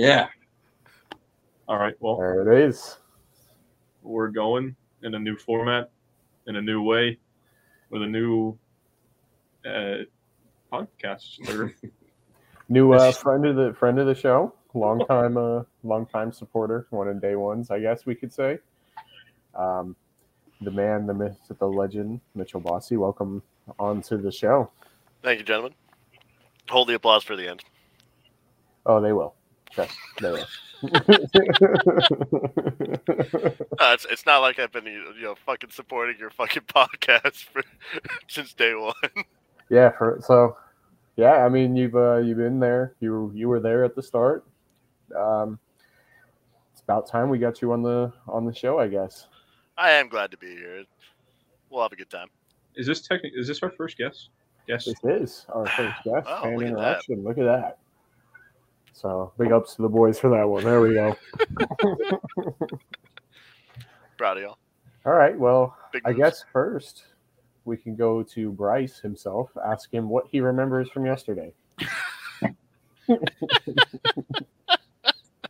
Yeah. 0.00 0.28
All 1.68 1.76
right. 1.76 1.94
Well, 2.00 2.16
There 2.16 2.50
it 2.50 2.68
is. 2.68 2.96
we're 4.02 4.28
going 4.28 4.74
in 5.02 5.14
a 5.14 5.18
new 5.18 5.36
format, 5.36 5.90
in 6.46 6.56
a 6.56 6.62
new 6.62 6.82
way, 6.82 7.18
with 7.90 8.02
a 8.02 8.06
new 8.06 8.58
uh, 9.66 10.04
podcast. 10.72 11.38
New 12.70 12.92
uh, 12.92 13.10
friend 13.10 13.44
of 13.46 13.56
the 13.56 13.74
friend 13.74 13.98
of 13.98 14.06
the 14.06 14.14
show, 14.14 14.54
long 14.74 15.04
time 15.06 15.36
uh, 15.36 15.64
long 15.82 16.06
time 16.06 16.32
supporter, 16.32 16.86
one 16.90 17.08
of 17.08 17.20
day 17.20 17.34
ones, 17.34 17.68
I 17.72 17.80
guess 17.80 18.06
we 18.06 18.14
could 18.14 18.32
say. 18.32 18.58
Um, 19.56 19.96
the 20.60 20.70
man, 20.70 21.04
the 21.04 21.12
myth, 21.12 21.36
the 21.58 21.66
legend, 21.66 22.20
Mitchell 22.36 22.60
Bosse. 22.60 22.92
Welcome 22.92 23.42
onto 23.80 24.22
the 24.22 24.30
show. 24.30 24.70
Thank 25.20 25.40
you, 25.40 25.44
gentlemen. 25.44 25.74
Hold 26.68 26.88
the 26.88 26.94
applause 26.94 27.24
for 27.24 27.34
the 27.34 27.48
end. 27.48 27.64
Oh, 28.86 29.00
they 29.00 29.12
will. 29.12 29.34
Yes, 29.76 29.94
they 30.20 30.30
will. 30.30 30.46
Uh, 33.78 33.92
it's, 33.94 34.06
it's 34.10 34.26
not 34.26 34.38
like 34.38 34.58
I've 34.58 34.72
been 34.72 34.86
you 34.86 35.22
know 35.22 35.34
fucking 35.46 35.70
supporting 35.70 36.16
your 36.18 36.30
fucking 36.30 36.62
podcast 36.74 37.44
for 37.44 37.62
since 38.28 38.54
day 38.54 38.74
one. 38.74 38.94
yeah, 39.68 39.90
for, 39.90 40.20
so 40.24 40.56
yeah, 41.16 41.44
I 41.44 41.48
mean 41.48 41.76
you've 41.76 41.96
uh, 41.96 42.16
you've 42.16 42.38
been 42.38 42.60
there. 42.60 42.94
You 43.00 43.12
were 43.12 43.34
you 43.34 43.48
were 43.48 43.60
there 43.60 43.84
at 43.84 43.94
the 43.94 44.02
start. 44.02 44.44
Um, 45.16 45.58
it's 46.72 46.82
about 46.82 47.08
time 47.08 47.28
we 47.28 47.38
got 47.38 47.60
you 47.60 47.72
on 47.72 47.82
the 47.82 48.12
on 48.28 48.44
the 48.44 48.54
show, 48.54 48.78
I 48.78 48.88
guess. 48.88 49.26
I 49.76 49.90
am 49.92 50.08
glad 50.08 50.30
to 50.30 50.36
be 50.36 50.48
here. 50.48 50.84
We'll 51.68 51.82
have 51.82 51.92
a 51.92 51.96
good 51.96 52.10
time. 52.10 52.28
is 52.74 52.86
this 52.86 53.00
technic? 53.00 53.32
Is 53.36 53.46
this 53.46 53.62
our 53.62 53.70
first 53.70 53.96
guest? 53.96 54.30
Yes. 54.66 54.84
This 54.84 54.98
is 55.04 55.46
our 55.48 55.66
first 55.66 55.96
guest. 56.04 56.26
Oh, 56.28 56.42
fan 56.42 56.56
look 56.56 56.66
at 56.66 56.74
that. 56.74 56.78
interaction. 56.78 57.24
Look 57.24 57.38
at 57.38 57.44
that. 57.44 57.78
So 58.92 59.32
big 59.38 59.52
ups 59.52 59.74
to 59.76 59.82
the 59.82 59.88
boys 59.88 60.18
for 60.18 60.28
that 60.30 60.44
one. 60.48 60.64
There 60.64 60.80
we 60.80 60.94
go. 60.94 61.16
Proud 64.18 64.36
of 64.36 64.42
y'all. 64.42 64.58
All 65.06 65.12
right. 65.14 65.38
Well, 65.38 65.76
Big 65.92 66.02
I 66.04 66.10
moves. 66.10 66.18
guess 66.18 66.44
first 66.52 67.04
we 67.64 67.76
can 67.76 67.96
go 67.96 68.22
to 68.22 68.52
Bryce 68.52 68.98
himself, 69.00 69.50
ask 69.64 69.92
him 69.92 70.08
what 70.08 70.26
he 70.30 70.40
remembers 70.40 70.90
from 70.90 71.06
yesterday. 71.06 71.52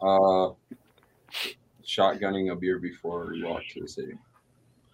Uh, 0.02 0.52
shotgunning 1.84 2.50
a 2.52 2.56
beer 2.56 2.78
before 2.78 3.26
we 3.32 3.44
walked 3.44 3.70
to 3.70 3.80
the 3.82 3.88
city. 3.88 4.14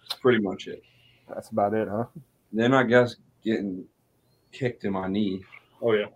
That's 0.01 0.19
pretty 0.19 0.39
much 0.39 0.67
it. 0.67 0.83
That's 1.29 1.47
about 1.49 1.73
it, 1.73 1.87
huh? 1.89 2.05
Then 2.51 2.73
I 2.73 2.83
guess 2.83 3.15
getting 3.41 3.85
kicked 4.51 4.83
in 4.83 4.91
my 4.91 5.07
knee. 5.07 5.43
Oh 5.81 5.93
yeah. 5.93 6.07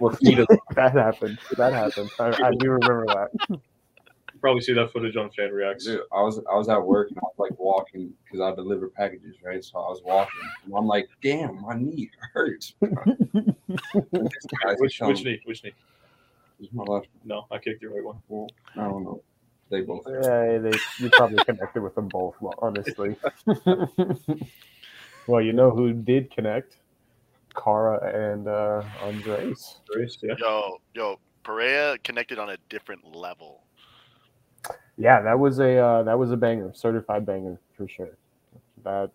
With 0.00 0.18
feet 0.18 0.38
of 0.38 0.48
that 0.74 0.92
happened. 0.92 1.38
That 1.56 1.72
happened. 1.72 2.10
I, 2.18 2.28
I 2.42 2.50
do 2.58 2.70
remember 2.70 3.06
that. 3.06 3.60
Probably 4.40 4.62
see 4.62 4.72
that 4.72 4.90
footage 4.90 5.16
on 5.16 5.30
Fan 5.30 5.52
Reacts. 5.52 5.84
Dude, 5.84 6.00
I 6.12 6.22
was 6.22 6.38
I 6.50 6.54
was 6.54 6.70
at 6.70 6.82
work 6.82 7.10
and 7.10 7.18
I 7.18 7.22
was 7.24 7.34
like 7.36 7.58
walking 7.58 8.14
because 8.24 8.40
I 8.40 8.54
deliver 8.54 8.88
packages, 8.88 9.36
right? 9.44 9.62
So 9.62 9.78
I 9.78 9.90
was 9.90 10.00
walking 10.02 10.40
and 10.64 10.74
I'm 10.74 10.86
like, 10.86 11.10
damn, 11.22 11.60
my 11.60 11.74
knee 11.76 12.10
hurts. 12.32 12.74
bro." 12.80 12.90
And 13.04 13.54
this 14.12 14.46
guy's 14.64 14.78
Which 14.78 14.98
which 15.00 15.24
knee? 15.24 15.40
Which 15.44 15.62
knee? 15.62 15.74
It's 16.58 16.72
my 16.72 16.84
left. 16.84 17.08
No, 17.24 17.46
I 17.50 17.58
kicked 17.58 17.82
the 17.82 17.88
right 17.88 18.04
one. 18.04 18.22
Well, 18.28 18.48
I 18.76 18.84
don't 18.84 19.04
know. 19.04 19.22
They 19.70 19.82
both. 19.82 20.04
hurt. 20.04 20.24
Yeah, 20.24 20.58
they, 20.58 20.78
you 20.98 21.10
probably 21.10 21.42
connected 21.44 21.82
with 21.82 21.94
them 21.94 22.08
both, 22.08 22.34
well, 22.40 22.54
honestly. 22.58 23.16
well, 25.26 25.40
you 25.40 25.52
know 25.52 25.70
who 25.70 25.92
did 25.92 26.30
connect? 26.30 26.76
Kara 27.54 28.32
and 28.32 28.48
uh, 28.48 28.82
Andres. 29.02 29.80
Grace, 29.88 30.18
yeah. 30.22 30.34
Yo, 30.38 30.80
yo, 30.94 31.18
Perea 31.44 31.98
connected 32.04 32.38
on 32.38 32.50
a 32.50 32.56
different 32.68 33.14
level. 33.14 33.64
Yeah, 34.96 35.22
that 35.22 35.38
was 35.38 35.58
a 35.58 35.78
uh, 35.78 36.02
that 36.02 36.18
was 36.18 36.30
a 36.30 36.36
banger, 36.36 36.72
certified 36.74 37.24
banger 37.24 37.58
for 37.76 37.88
sure. 37.88 38.18
That 38.84 39.10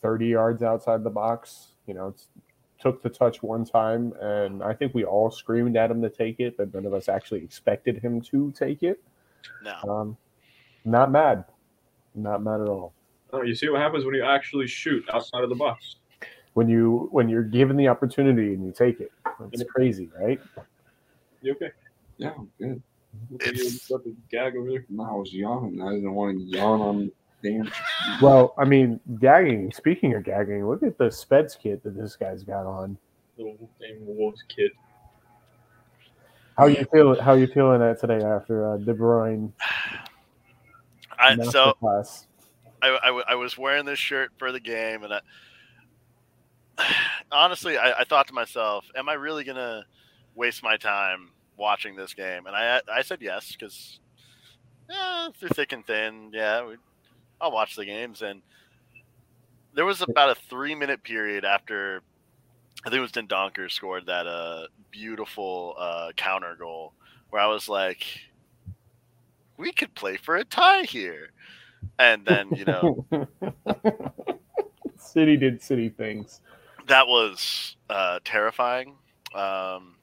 thirty 0.00 0.28
yards 0.28 0.62
outside 0.62 1.04
the 1.04 1.10
box, 1.10 1.72
you 1.86 1.94
know, 1.94 2.08
it's, 2.08 2.28
took 2.80 3.02
the 3.02 3.10
touch 3.10 3.42
one 3.42 3.64
time, 3.64 4.14
and 4.20 4.62
I 4.62 4.72
think 4.72 4.94
we 4.94 5.04
all 5.04 5.30
screamed 5.30 5.76
at 5.76 5.90
him 5.90 6.00
to 6.02 6.08
take 6.08 6.40
it, 6.40 6.56
but 6.56 6.72
none 6.72 6.86
of 6.86 6.94
us 6.94 7.08
actually 7.08 7.44
expected 7.44 7.98
him 7.98 8.20
to 8.22 8.50
take 8.52 8.82
it. 8.82 9.02
No, 9.62 9.90
Um, 9.90 10.16
not 10.84 11.10
mad, 11.10 11.44
not 12.14 12.42
mad 12.42 12.62
at 12.62 12.68
all. 12.68 12.94
Oh, 13.32 13.42
you 13.42 13.54
see 13.54 13.68
what 13.68 13.80
happens 13.80 14.04
when 14.04 14.14
you 14.14 14.24
actually 14.24 14.66
shoot 14.66 15.04
outside 15.12 15.44
of 15.44 15.50
the 15.50 15.54
box. 15.54 15.96
When 16.54 16.68
you 16.68 17.08
when 17.12 17.28
you're 17.28 17.44
given 17.44 17.76
the 17.76 17.88
opportunity 17.88 18.54
and 18.54 18.64
you 18.64 18.72
take 18.72 19.00
it, 19.00 19.12
it's 19.52 19.62
crazy, 19.70 20.10
right? 20.20 20.40
You 21.42 21.52
okay? 21.52 21.70
Yeah, 22.16 22.32
I'm 22.36 22.50
good. 22.58 22.82
Look 23.30 23.46
you, 23.46 23.52
It's- 23.52 23.88
about 23.90 24.04
to 24.04 24.16
gag 24.30 24.56
over 24.56 24.68
there. 24.68 24.84
No, 24.88 25.04
I 25.04 25.12
was 25.12 25.32
yawning. 25.32 25.80
I 25.80 25.90
didn't 25.94 26.12
want 26.12 26.38
to 26.38 26.44
yawn 26.44 26.80
on 26.80 27.12
damn. 27.42 27.70
Well, 28.20 28.54
I 28.58 28.64
mean, 28.64 29.00
gagging. 29.20 29.72
Speaking 29.72 30.14
of 30.14 30.24
gagging, 30.24 30.66
look 30.66 30.82
at 30.82 30.98
the 30.98 31.04
Speds 31.06 31.58
kit 31.58 31.82
that 31.84 31.96
this 31.96 32.16
guy's 32.16 32.42
got 32.42 32.66
on. 32.66 32.98
Little 33.38 33.56
damn 33.80 34.04
Wolves 34.04 34.42
kid. 34.48 34.72
How 36.58 36.66
you 36.66 36.84
feel? 36.92 37.20
How 37.20 37.34
you 37.34 37.46
feeling 37.46 37.78
that 37.80 38.00
today 38.00 38.22
after 38.22 38.74
uh, 38.74 38.76
De 38.76 38.92
Bruyne 38.92 39.50
I, 41.18 41.36
so 41.36 41.74
masterclass? 41.82 42.26
I, 42.82 42.98
I, 43.02 43.06
w- 43.06 43.24
I 43.28 43.34
was 43.34 43.56
wearing 43.56 43.84
this 43.84 43.98
shirt 43.98 44.32
for 44.38 44.52
the 44.52 44.60
game, 44.60 45.04
and 45.04 45.14
I 45.14 45.20
honestly 47.32 47.76
I, 47.76 48.00
I 48.00 48.04
thought 48.04 48.28
to 48.28 48.34
myself, 48.34 48.84
"Am 48.96 49.08
I 49.08 49.14
really 49.14 49.44
gonna 49.44 49.84
waste 50.34 50.62
my 50.62 50.76
time 50.76 51.30
watching 51.56 51.96
this 51.96 52.14
game?" 52.14 52.46
And 52.46 52.56
I 52.56 52.80
I 52.92 53.02
said 53.02 53.18
yes 53.20 53.52
because 53.52 54.00
yeah, 54.88 55.28
through 55.38 55.50
thick 55.50 55.72
and 55.72 55.86
thin, 55.86 56.30
yeah, 56.32 56.66
we, 56.66 56.76
I'll 57.40 57.52
watch 57.52 57.76
the 57.76 57.84
games. 57.84 58.22
And 58.22 58.42
there 59.74 59.84
was 59.84 60.02
about 60.02 60.30
a 60.30 60.34
three 60.34 60.74
minute 60.74 61.02
period 61.02 61.44
after 61.44 62.02
I 62.84 62.90
think 62.90 62.98
it 62.98 63.00
was 63.00 63.12
Dendoncker 63.12 63.70
scored 63.70 64.06
that 64.06 64.26
uh 64.26 64.66
beautiful 64.90 65.74
uh 65.78 66.10
counter 66.16 66.56
goal 66.58 66.92
where 67.30 67.40
I 67.40 67.46
was 67.46 67.68
like, 67.68 68.04
we 69.56 69.72
could 69.72 69.94
play 69.94 70.16
for 70.16 70.36
a 70.36 70.44
tie 70.44 70.82
here. 70.82 71.30
And 71.98 72.26
then, 72.26 72.50
you 72.50 72.64
know, 72.64 73.06
City 74.96 75.36
did 75.36 75.62
city 75.62 75.88
things. 75.88 76.40
That 76.90 77.06
was 77.06 77.76
uh, 77.88 78.18
terrifying. 78.24 78.96
Um, 79.32 79.94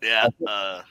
yeah, 0.00 0.28
uh, 0.46 0.82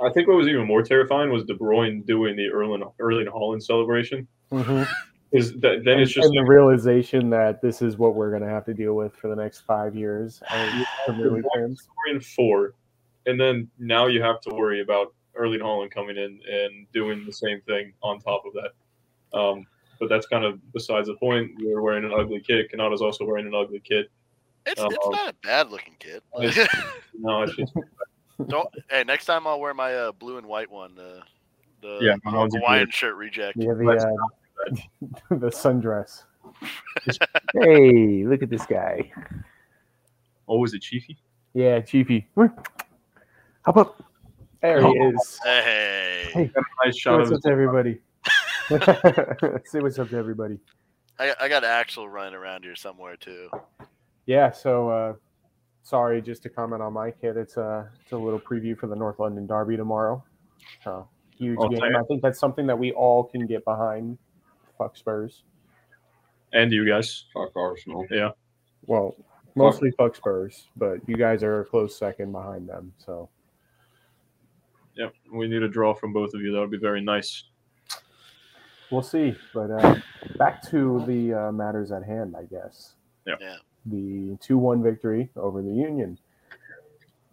I 0.00 0.10
think 0.14 0.28
what 0.28 0.36
was 0.36 0.46
even 0.46 0.64
more 0.64 0.84
terrifying 0.84 1.32
was 1.32 1.42
De 1.42 1.54
Bruyne 1.54 2.06
doing 2.06 2.36
the 2.36 2.48
Erling 2.48 2.84
Erling 3.00 3.26
Haaland 3.26 3.64
celebration. 3.64 4.28
Mhm. 4.52 4.86
Is 5.32 5.54
that 5.54 5.82
then 5.84 5.94
And, 5.94 6.02
it's 6.02 6.12
just 6.12 6.28
and 6.28 6.36
the 6.36 6.48
realization 6.48 7.30
that 7.30 7.60
this 7.60 7.82
is 7.82 7.98
what 7.98 8.14
we're 8.14 8.30
going 8.30 8.42
to 8.42 8.48
have 8.48 8.64
to 8.66 8.74
deal 8.74 8.94
with 8.94 9.12
for 9.16 9.26
the 9.26 9.34
next 9.34 9.62
five 9.62 9.96
years. 9.96 10.40
Premier 11.04 11.32
League 11.32 11.44
fans. 11.52 11.88
in 12.10 12.20
four, 12.20 12.74
and 13.26 13.40
then 13.40 13.68
now 13.80 14.06
you 14.06 14.22
have 14.22 14.40
to 14.42 14.54
worry 14.54 14.82
about 14.82 15.14
Erling 15.34 15.58
Haaland 15.58 15.90
coming 15.90 16.16
in 16.16 16.40
and 16.48 16.86
doing 16.92 17.26
the 17.26 17.32
same 17.32 17.60
thing 17.62 17.92
on 18.04 18.20
top 18.20 18.44
of 18.46 18.52
that. 18.52 19.36
Um, 19.36 19.66
but 20.00 20.08
that's 20.08 20.26
kind 20.26 20.44
of 20.44 20.58
besides 20.72 21.06
the 21.06 21.14
point. 21.14 21.52
You're 21.58 21.82
wearing 21.82 22.04
an 22.04 22.12
ugly 22.12 22.40
kit. 22.40 22.72
Cannata's 22.72 23.02
also 23.02 23.24
wearing 23.24 23.46
an 23.46 23.54
ugly 23.54 23.80
kit. 23.80 24.10
it's, 24.66 24.80
it's 24.80 25.08
not 25.10 25.28
a 25.28 25.34
bad 25.42 25.70
looking 25.70 25.94
kid. 25.98 26.22
No, 27.22 27.42
it's 27.42 27.54
just 27.54 27.74
Don't, 28.48 28.66
hey, 28.88 29.04
next 29.04 29.26
time 29.26 29.46
I'll 29.46 29.60
wear 29.60 29.74
my 29.74 29.94
uh, 29.94 30.12
blue 30.12 30.38
and 30.38 30.46
white 30.46 30.70
one. 30.70 30.98
Uh, 30.98 31.20
the 31.82 31.98
Yeah, 32.00 32.16
my 32.24 32.38
one's 32.38 32.54
Hawaiian 32.54 32.90
shirt 32.90 33.14
reject. 33.14 33.58
Yeah, 33.58 33.74
the 33.74 33.90
uh, 33.90 34.74
the 35.36 35.48
sundress. 35.48 36.22
hey, 37.52 38.24
look 38.24 38.42
at 38.42 38.48
this 38.48 38.64
guy. 38.64 39.12
oh, 40.48 40.64
is 40.64 40.72
it 40.72 40.80
Chiefy? 40.80 41.18
Yeah, 41.52 41.80
Chiefy. 41.80 42.26
How 42.38 42.48
about 43.66 44.02
there 44.62 44.82
he 44.82 44.92
is? 44.92 45.38
Hey, 45.44 46.30
Hey, 46.32 46.50
Nice 46.82 46.96
shot 46.96 47.18
what's 47.18 47.32
up 47.32 47.42
to 47.42 47.48
everybody. 47.50 48.00
Say 49.64 49.80
what's 49.80 49.98
up 49.98 50.08
to 50.10 50.16
everybody. 50.16 50.58
I, 51.18 51.34
I 51.40 51.48
got 51.48 51.64
Axel 51.64 52.08
running 52.08 52.34
around 52.34 52.62
here 52.64 52.76
somewhere 52.76 53.16
too. 53.16 53.48
Yeah, 54.26 54.50
so 54.52 54.88
uh, 54.88 55.14
sorry, 55.82 56.22
just 56.22 56.42
to 56.44 56.48
comment 56.48 56.82
on 56.82 56.92
my 56.92 57.10
kid, 57.10 57.36
it's 57.36 57.56
a 57.56 57.90
it's 58.02 58.12
a 58.12 58.16
little 58.16 58.40
preview 58.40 58.76
for 58.78 58.86
the 58.86 58.96
North 58.96 59.18
London 59.18 59.46
Derby 59.46 59.76
tomorrow. 59.76 60.22
So 60.84 61.08
huge 61.36 61.58
Oh, 61.60 61.68
game. 61.68 61.82
I 61.96 62.02
think 62.04 62.22
that's 62.22 62.38
something 62.38 62.66
that 62.66 62.78
we 62.78 62.92
all 62.92 63.24
can 63.24 63.46
get 63.46 63.64
behind. 63.64 64.18
Fuck 64.78 64.96
Spurs. 64.96 65.42
and 66.52 66.72
you 66.72 66.86
guys. 66.88 67.26
Fuck 67.34 67.54
Arsenal. 67.56 68.06
Yeah. 68.10 68.30
Well, 68.86 69.14
mostly 69.56 69.90
fuck 69.92 70.16
Spurs, 70.16 70.68
but 70.76 70.98
you 71.06 71.16
guys 71.16 71.42
are 71.42 71.60
a 71.60 71.64
close 71.64 71.96
second 71.98 72.32
behind 72.32 72.68
them. 72.68 72.92
So 72.98 73.28
Yep, 74.96 75.12
we 75.32 75.48
need 75.48 75.62
a 75.62 75.68
draw 75.68 75.94
from 75.94 76.12
both 76.12 76.34
of 76.34 76.40
you. 76.40 76.52
That 76.52 76.60
would 76.60 76.70
be 76.70 76.76
very 76.78 77.00
nice. 77.00 77.44
We'll 78.90 79.02
see. 79.02 79.36
But 79.54 79.70
uh, 79.70 79.96
back 80.36 80.62
to 80.70 81.04
the 81.06 81.34
uh, 81.48 81.52
matters 81.52 81.92
at 81.92 82.04
hand, 82.04 82.34
I 82.36 82.44
guess. 82.44 82.94
Yeah. 83.26 83.36
The 83.86 84.36
two-one 84.40 84.82
victory 84.82 85.30
over 85.36 85.62
the 85.62 85.72
Union. 85.72 86.18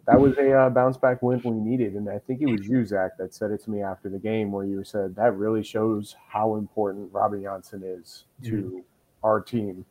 that 0.06 0.20
was 0.20 0.38
a 0.38 0.52
uh, 0.54 0.70
bounce 0.70 0.98
back 0.98 1.22
win 1.22 1.42
we 1.44 1.52
needed. 1.52 1.94
And 1.96 2.08
I 2.10 2.20
think 2.20 2.42
it 2.42 2.46
was 2.46 2.68
you, 2.68 2.86
Zach, 2.86 3.18
that 3.18 3.34
said 3.34 3.52
it 3.52 3.64
to 3.64 3.72
me 3.72 3.82
after 3.82 4.08
the 4.10 4.20
game, 4.20 4.52
where 4.52 4.66
you 4.66 4.84
said 4.84 5.16
that 5.16 5.36
really 5.36 5.64
shows 5.64 6.16
how 6.30 6.56
important 6.56 7.12
Robin 7.12 7.42
Jansson 7.42 7.82
is 7.84 8.26
to 8.44 8.52
Mm-hmm. 8.52 8.80
our 9.24 9.42
team. 9.42 9.86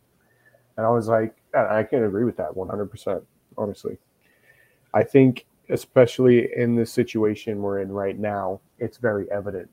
And 0.76 0.86
I 0.86 0.90
was 0.90 1.08
like, 1.08 1.36
I 1.54 1.78
I 1.80 1.82
can 1.82 2.04
agree 2.04 2.24
with 2.24 2.36
that 2.36 2.52
100%, 2.52 3.22
honestly. 3.58 3.98
I 4.94 5.02
think, 5.02 5.46
especially 5.68 6.48
in 6.56 6.76
the 6.76 6.86
situation 6.86 7.60
we're 7.60 7.80
in 7.80 7.90
right 7.90 8.18
now, 8.18 8.60
it's 8.78 8.98
very 8.98 9.30
evident. 9.30 9.68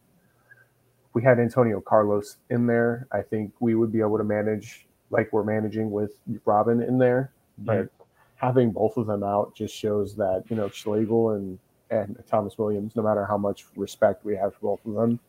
We 1.13 1.23
had 1.23 1.39
Antonio 1.39 1.79
Carlos 1.79 2.37
in 2.49 2.65
there. 2.65 3.07
I 3.11 3.21
think 3.21 3.53
we 3.59 3.75
would 3.75 3.91
be 3.91 4.01
able 4.01 4.17
to 4.17 4.23
manage 4.23 4.87
like 5.13 5.31
we're 5.31 5.43
managing 5.43 5.91
with 5.91 6.11
Robin 6.45 6.81
in 6.81 6.97
there. 6.97 7.31
But 7.59 7.89
having 8.35 8.71
both 8.71 8.97
of 8.97 9.05
them 9.07 9.23
out 9.23 9.55
just 9.55 9.73
shows 9.73 10.15
that, 10.15 10.43
you 10.49 10.55
know, 10.55 10.67
Schlegel 10.69 11.31
and, 11.31 11.59
and 11.91 12.21
Thomas 12.27 12.57
Williams, 12.57 12.95
no 12.95 13.03
matter 13.03 13.25
how 13.25 13.37
much 13.37 13.65
respect 13.75 14.25
we 14.25 14.35
have 14.35 14.53
for 14.55 14.75
both 14.75 14.85
of 14.85 14.95
them, 14.95 15.19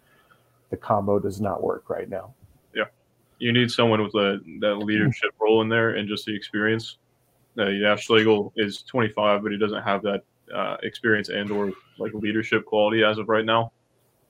the 0.70 0.76
combo 0.76 1.18
does 1.18 1.40
not 1.40 1.62
work 1.62 1.90
right 1.90 2.08
now. 2.08 2.34
Yeah. 2.74 2.84
You 3.38 3.52
need 3.52 3.70
someone 3.70 4.02
with 4.02 4.14
a, 4.14 4.40
that 4.60 4.76
leadership 4.76 5.32
role 5.40 5.60
in 5.60 5.68
there 5.68 5.90
and 5.90 6.08
just 6.08 6.24
the 6.24 6.34
experience. 6.34 6.96
Uh, 7.56 7.68
yeah, 7.68 7.94
Schlegel 7.94 8.52
is 8.56 8.82
25, 8.82 9.42
but 9.42 9.52
he 9.52 9.58
doesn't 9.58 9.82
have 9.82 10.02
that 10.02 10.24
uh, 10.52 10.76
experience 10.82 11.28
and 11.28 11.50
or 11.50 11.72
like 11.98 12.12
leadership 12.14 12.64
quality 12.64 13.04
as 13.04 13.18
of 13.18 13.28
right 13.28 13.44
now. 13.44 13.70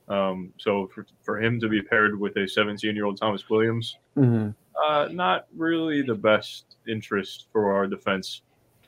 Um, 0.08 0.52
so 0.58 0.86
for, 0.94 1.06
for 1.22 1.40
him 1.40 1.58
to 1.60 1.68
be 1.68 1.80
paired 1.80 2.18
with 2.18 2.36
a 2.36 2.46
17 2.46 2.94
year 2.94 3.06
old 3.06 3.18
Thomas 3.18 3.48
Williams, 3.48 3.98
Mm-hmm. 4.16 4.50
uh, 4.80 5.08
not 5.10 5.46
really 5.56 6.02
the 6.02 6.14
best 6.14 6.76
interest 6.86 7.46
for 7.52 7.74
our 7.74 7.86
defense. 7.86 8.42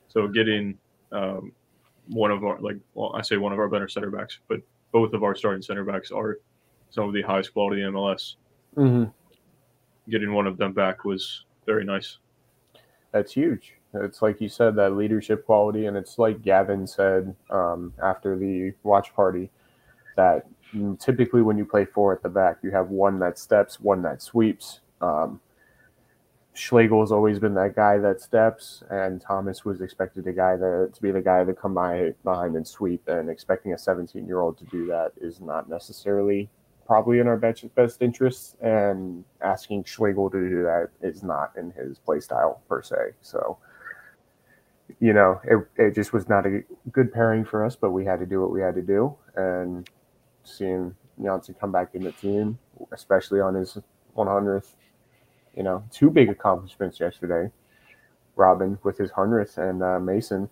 So 0.09 0.29
getting 0.29 0.79
um, 1.13 1.53
one 2.09 2.31
of 2.31 2.45
our 2.45 2.61
like 2.61 2.77
well, 2.95 3.13
I 3.15 3.23
say 3.23 3.37
one 3.39 3.53
of 3.53 3.59
our 3.59 3.69
better 3.69 3.89
center 3.89 4.11
backs, 4.11 4.39
but 4.49 4.61
both 4.93 5.13
of 5.15 5.23
our 5.25 5.35
starting 5.35 5.63
center 5.63 5.85
backs 5.85 6.11
are 6.11 6.39
some 6.91 7.09
of 7.09 7.13
the 7.13 7.23
highest 7.23 7.53
quality 7.53 7.83
MLS. 7.83 8.37
Mm-hmm. 8.77 9.11
Getting 10.11 10.33
one 10.33 10.47
of 10.47 10.57
them 10.57 10.73
back 10.73 11.05
was 11.05 11.45
very 11.67 11.85
nice. 11.85 12.19
That's 13.13 13.33
huge. 13.33 13.75
It's 13.95 14.23
like 14.23 14.41
you 14.41 14.49
said, 14.49 14.77
that 14.77 14.93
leadership 14.97 15.45
quality, 15.47 15.87
and 15.87 15.97
it's 15.97 16.19
like 16.19 16.43
Gavin 16.43 16.87
said 16.87 17.35
um, 17.51 17.93
after 18.03 18.39
the 18.39 18.73
watch 18.83 19.15
party 19.15 19.51
that 20.17 20.47
typically 20.99 21.43
when 21.43 21.59
you 21.59 21.65
play 21.65 21.85
four 21.85 22.13
at 22.13 22.23
the 22.23 22.29
back, 22.29 22.59
you 22.63 22.71
have 22.71 22.91
one 22.91 23.19
that 23.21 23.39
steps, 23.39 23.81
one 23.81 24.03
that 24.03 24.23
sweeps. 24.23 24.81
Um, 25.01 25.41
Schlegel 26.57 27.01
has 27.01 27.13
always 27.13 27.39
been 27.39 27.55
that 27.55 27.77
guy 27.77 27.99
that 27.99 28.21
steps, 28.21 28.83
and 28.91 29.21
Thomas 29.21 29.65
was 29.65 29.83
expected 29.83 30.27
a 30.27 30.33
guy 30.33 30.57
that 30.57 30.93
to 30.95 31.03
be 31.03 31.11
the 31.11 31.21
guy 31.21 31.45
that 31.45 31.61
come 31.61 31.75
by 31.75 32.15
behind 32.25 32.57
and 32.57 32.67
sweep. 32.67 33.07
And 33.09 33.29
expecting 33.29 33.75
a 33.75 33.79
17 33.79 34.27
year 34.27 34.41
old 34.41 34.57
to 34.59 34.65
do 34.65 34.87
that 34.87 35.13
is 35.21 35.41
not 35.41 35.69
necessarily 35.69 36.49
probably 36.87 37.19
in 37.19 37.27
our 37.27 37.37
best 37.37 37.75
best 37.75 38.01
interests. 38.01 38.57
And 38.63 39.25
asking 39.43 39.85
Schlegel 39.85 40.31
to 40.31 40.49
do 40.49 40.63
that 40.63 40.89
is 41.03 41.23
not 41.23 41.53
in 41.59 41.73
his 41.73 41.99
play 41.99 42.21
style 42.21 42.63
per 42.69 42.83
se. 42.83 43.13
So, 43.21 43.59
you 44.99 45.13
know, 45.13 45.41
it, 45.45 45.59
it 45.77 45.95
just 45.95 46.15
was 46.15 46.27
not 46.27 46.47
a 46.47 46.63
good 46.91 47.13
pairing 47.13 47.45
for 47.45 47.67
us, 47.67 47.77
but 47.77 47.91
we 47.91 48.07
had 48.07 48.19
to 48.21 48.27
do 48.27 48.41
what 48.41 48.51
we 48.51 48.63
had 48.63 48.75
to 48.77 48.83
do. 48.83 49.15
And 49.37 49.89
seeing 50.47 50.95
Jansson 51.21 51.59
come 51.59 51.73
back 51.73 51.95
in 51.95 52.05
the 52.05 52.13
team, 52.13 52.59
especially 52.93 53.41
on 53.41 53.55
his 53.55 53.79
100th, 54.17 54.75
you 55.57 55.63
know, 55.63 55.85
two 55.91 56.11
big 56.11 56.29
accomplishments 56.29 57.01
yesterday. 57.01 57.51
Robin 58.37 58.79
with 58.83 58.99
his 58.99 59.11
100th 59.11 59.57
and 59.57 59.83
uh, 59.83 59.99
Mason 59.99 60.49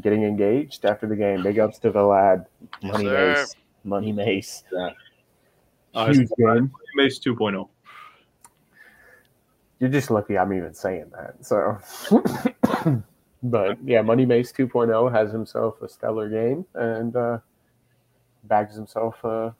getting 0.00 0.22
engaged 0.24 0.84
after 0.84 1.06
the 1.06 1.16
game. 1.16 1.42
Big 1.42 1.58
ups 1.58 1.78
to 1.80 1.90
the 1.90 2.02
lad. 2.02 2.46
Money 2.82 3.04
sir. 3.04 3.34
Mace. 3.34 3.54
Money 3.82 4.12
Mace. 4.12 4.64
Uh, 5.94 6.06
Huge 6.12 6.28
game. 6.38 6.72
Mace 6.94 7.20
oh. 7.26 7.34
2.0. 7.34 7.68
You're 9.80 9.90
just 9.90 10.10
lucky 10.10 10.38
I'm 10.38 10.52
even 10.52 10.72
saying 10.72 11.12
that. 11.12 11.44
So, 11.44 11.78
but 13.42 13.76
yeah, 13.84 14.02
Money 14.02 14.24
Mace 14.24 14.52
2.0 14.52 15.12
has 15.12 15.32
himself 15.32 15.82
a 15.82 15.88
stellar 15.88 16.28
game 16.28 16.64
and 16.74 17.14
uh, 17.16 17.38
bags 18.44 18.74
himself 18.74 19.22
uh, 19.24 19.50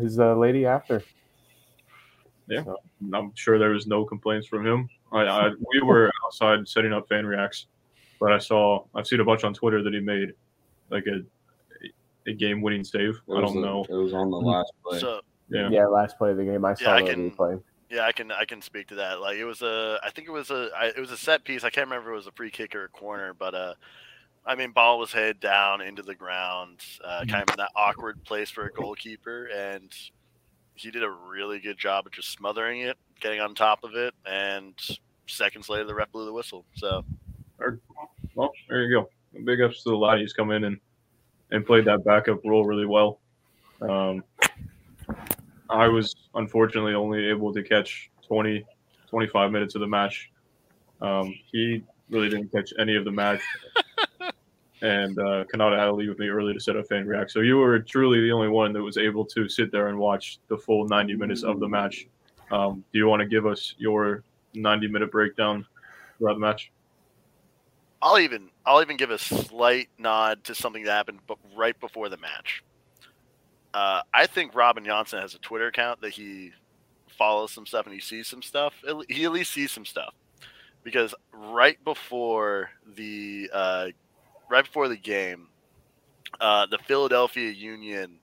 his 0.00 0.18
uh, 0.18 0.34
lady 0.36 0.66
after. 0.66 1.02
Yeah. 2.48 2.64
So, 2.64 2.76
I'm 3.12 3.32
sure 3.34 3.58
there 3.58 3.70
was 3.70 3.86
no 3.86 4.04
complaints 4.04 4.46
from 4.46 4.66
him. 4.66 4.88
I, 5.12 5.20
I 5.22 5.48
we 5.48 5.80
were 5.82 6.10
outside 6.26 6.66
setting 6.68 6.92
up 6.92 7.08
fan 7.08 7.26
reacts, 7.26 7.66
but 8.20 8.32
I 8.32 8.38
saw 8.38 8.84
I've 8.94 9.06
seen 9.06 9.20
a 9.20 9.24
bunch 9.24 9.44
on 9.44 9.54
Twitter 9.54 9.82
that 9.82 9.92
he 9.92 10.00
made 10.00 10.32
like 10.90 11.04
a 11.06 11.20
a 12.28 12.34
game 12.34 12.60
winning 12.62 12.84
save. 12.84 13.20
I 13.30 13.40
don't 13.40 13.56
a- 13.58 13.60
know. 13.60 13.84
It 13.88 13.94
was 13.94 14.12
on 14.14 14.30
the 14.30 14.36
last 14.36 14.72
play. 14.84 14.98
So 14.98 15.20
Yeah. 15.50 15.68
yeah, 15.70 15.86
last 15.86 16.18
play 16.18 16.30
of 16.30 16.36
the 16.36 16.44
game, 16.44 16.64
I 16.64 16.74
saw 16.74 16.96
Yeah, 16.96 17.04
I 17.04 17.10
can- 17.10 17.30
replay. 17.30 17.62
yeah, 17.90 18.02
I 18.06 18.12
can 18.12 18.30
I 18.32 18.44
can 18.44 18.60
speak 18.62 18.88
to 18.88 18.94
that. 18.96 19.20
Like 19.20 19.36
it 19.36 19.44
was 19.44 19.62
a 19.62 19.98
I 20.02 20.10
think 20.10 20.28
it 20.28 20.32
was 20.32 20.50
a 20.50 20.70
I, 20.76 20.86
it 20.86 20.98
was 20.98 21.10
a 21.10 21.16
set 21.16 21.44
piece. 21.44 21.64
I 21.64 21.70
can't 21.70 21.86
remember 21.86 22.10
if 22.10 22.14
it 22.14 22.16
was 22.16 22.26
a 22.26 22.32
free 22.32 22.50
kick 22.50 22.74
or 22.74 22.84
a 22.84 22.88
corner, 22.88 23.34
but 23.34 23.54
uh, 23.54 23.74
I 24.48 24.54
mean, 24.54 24.72
ball 24.72 24.98
was 24.98 25.12
head 25.12 25.40
down 25.40 25.82
into 25.82 26.02
the 26.02 26.14
ground, 26.14 26.78
uh, 27.04 27.26
kind 27.28 27.42
of 27.42 27.50
in 27.50 27.58
that 27.58 27.70
awkward 27.76 28.24
place 28.24 28.48
for 28.48 28.64
a 28.64 28.72
goalkeeper, 28.72 29.44
and 29.54 29.92
he 30.74 30.90
did 30.90 31.02
a 31.02 31.10
really 31.10 31.60
good 31.60 31.76
job 31.76 32.06
of 32.06 32.12
just 32.12 32.30
smothering 32.30 32.80
it, 32.80 32.96
getting 33.20 33.40
on 33.40 33.54
top 33.54 33.84
of 33.84 33.94
it, 33.94 34.14
and 34.24 34.74
seconds 35.26 35.68
later 35.68 35.84
the 35.84 35.94
ref 35.94 36.10
blew 36.12 36.24
the 36.24 36.32
whistle. 36.32 36.64
So 36.76 37.04
Well, 38.34 38.50
there 38.70 38.84
you 38.84 38.90
go. 38.90 39.10
Big 39.44 39.60
ups 39.60 39.82
to 39.82 39.90
the 39.90 39.96
lad. 39.96 40.18
He's 40.18 40.32
come 40.32 40.50
in 40.50 40.64
and 40.64 40.80
and 41.50 41.66
played 41.66 41.84
that 41.84 42.02
backup 42.02 42.42
role 42.42 42.64
really 42.64 42.86
well. 42.86 43.20
Um, 43.82 44.24
I 45.68 45.88
was 45.88 46.14
unfortunately 46.34 46.94
only 46.94 47.26
able 47.28 47.52
to 47.52 47.62
catch 47.62 48.10
20, 48.26 48.64
25 49.10 49.52
minutes 49.52 49.74
of 49.74 49.82
the 49.82 49.86
match. 49.86 50.30
Um, 51.02 51.34
he 51.52 51.82
really 52.08 52.30
didn't 52.30 52.50
catch 52.50 52.72
any 52.78 52.96
of 52.96 53.04
the 53.04 53.10
match. 53.10 53.42
And 54.82 55.18
uh, 55.18 55.44
Cannata 55.52 55.78
had 55.78 55.86
to 55.86 55.94
leave 55.94 56.08
with 56.08 56.18
me 56.18 56.28
early 56.28 56.54
to 56.54 56.60
set 56.60 56.76
up 56.76 56.86
fan 56.86 57.06
react. 57.06 57.30
So 57.30 57.40
you 57.40 57.56
were 57.56 57.78
truly 57.80 58.20
the 58.20 58.30
only 58.30 58.48
one 58.48 58.72
that 58.72 58.82
was 58.82 58.96
able 58.96 59.24
to 59.26 59.48
sit 59.48 59.72
there 59.72 59.88
and 59.88 59.98
watch 59.98 60.38
the 60.48 60.56
full 60.56 60.86
90 60.86 61.16
minutes 61.16 61.42
of 61.42 61.58
the 61.58 61.68
match. 61.68 62.06
Um, 62.50 62.84
do 62.92 62.98
you 62.98 63.08
want 63.08 63.20
to 63.20 63.26
give 63.26 63.46
us 63.46 63.74
your 63.78 64.22
90 64.54 64.88
minute 64.88 65.10
breakdown 65.10 65.66
throughout 66.18 66.34
the 66.34 66.40
match? 66.40 66.70
I'll 68.00 68.18
even 68.20 68.50
I'll 68.64 68.80
even 68.80 68.96
give 68.96 69.10
a 69.10 69.18
slight 69.18 69.88
nod 69.98 70.44
to 70.44 70.54
something 70.54 70.84
that 70.84 70.92
happened 70.92 71.18
right 71.56 71.78
before 71.80 72.08
the 72.08 72.16
match. 72.16 72.62
Uh, 73.74 74.02
I 74.14 74.26
think 74.26 74.54
Robin 74.54 74.84
Jansson 74.84 75.20
has 75.20 75.34
a 75.34 75.38
Twitter 75.38 75.66
account 75.66 76.00
that 76.02 76.10
he 76.10 76.52
follows 77.18 77.50
some 77.50 77.66
stuff 77.66 77.86
and 77.86 77.94
he 77.94 78.00
sees 78.00 78.28
some 78.28 78.42
stuff. 78.42 78.72
He 79.08 79.24
at 79.24 79.32
least 79.32 79.52
sees 79.52 79.72
some 79.72 79.84
stuff 79.84 80.14
because 80.84 81.14
right 81.32 81.82
before 81.84 82.70
the 82.94 83.50
uh, 83.52 83.88
right 84.50 84.64
before 84.64 84.88
the 84.88 84.96
game, 84.96 85.48
uh, 86.40 86.66
the 86.66 86.78
Philadelphia 86.78 87.50
Union 87.50 88.18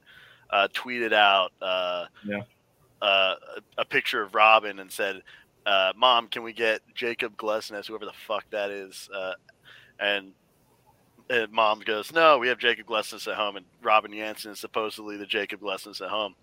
uh, 0.49 0.67
tweeted 0.73 1.13
out 1.13 1.51
uh, 1.61 2.05
Yeah. 2.23 2.41
uh, 3.01 3.35
a, 3.77 3.85
picture 3.85 4.21
of 4.21 4.35
Robin 4.35 4.79
and 4.79 4.91
said, 4.91 5.21
uh, 5.65 5.93
"Mom, 5.95 6.27
can 6.27 6.43
we 6.43 6.53
get 6.53 6.81
Jakob 6.93 7.35
Glesnes, 7.35 7.87
whoever 7.87 8.05
the 8.05 8.13
fuck 8.27 8.45
that 8.51 8.69
is?" 8.69 9.09
Uh, 9.13 9.33
and, 9.99 10.33
and 11.29 11.51
mom 11.51 11.79
goes, 11.81 12.13
"No, 12.13 12.37
we 12.37 12.47
have 12.47 12.59
Jakob 12.59 12.85
Glesnes 12.85 13.27
at 13.27 13.35
home, 13.35 13.57
and 13.57 13.65
Robin 13.81 14.11
Jansson 14.11 14.51
is 14.51 14.59
supposedly 14.59 15.17
the 15.17 15.25
Jakob 15.25 15.61
Glesnes 15.61 16.01
at 16.01 16.09
home." 16.09 16.35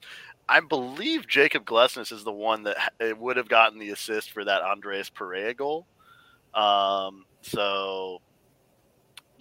I 0.49 0.61
believe 0.61 1.29
Jakob 1.29 1.65
Glesnes 1.65 2.12
is 2.12 2.25
the 2.25 2.33
one 2.33 2.65
that 2.65 2.77
it 3.01 3.17
would 3.17 3.37
have 3.37 3.49
gotten 3.49 3.79
the 3.79 3.91
assist 3.91 4.33
for 4.33 4.45
that 4.45 4.62
Andres 4.62 5.09
Perea 5.09 5.55
goal. 5.55 5.87
Um, 6.53 7.25
so 7.43 8.21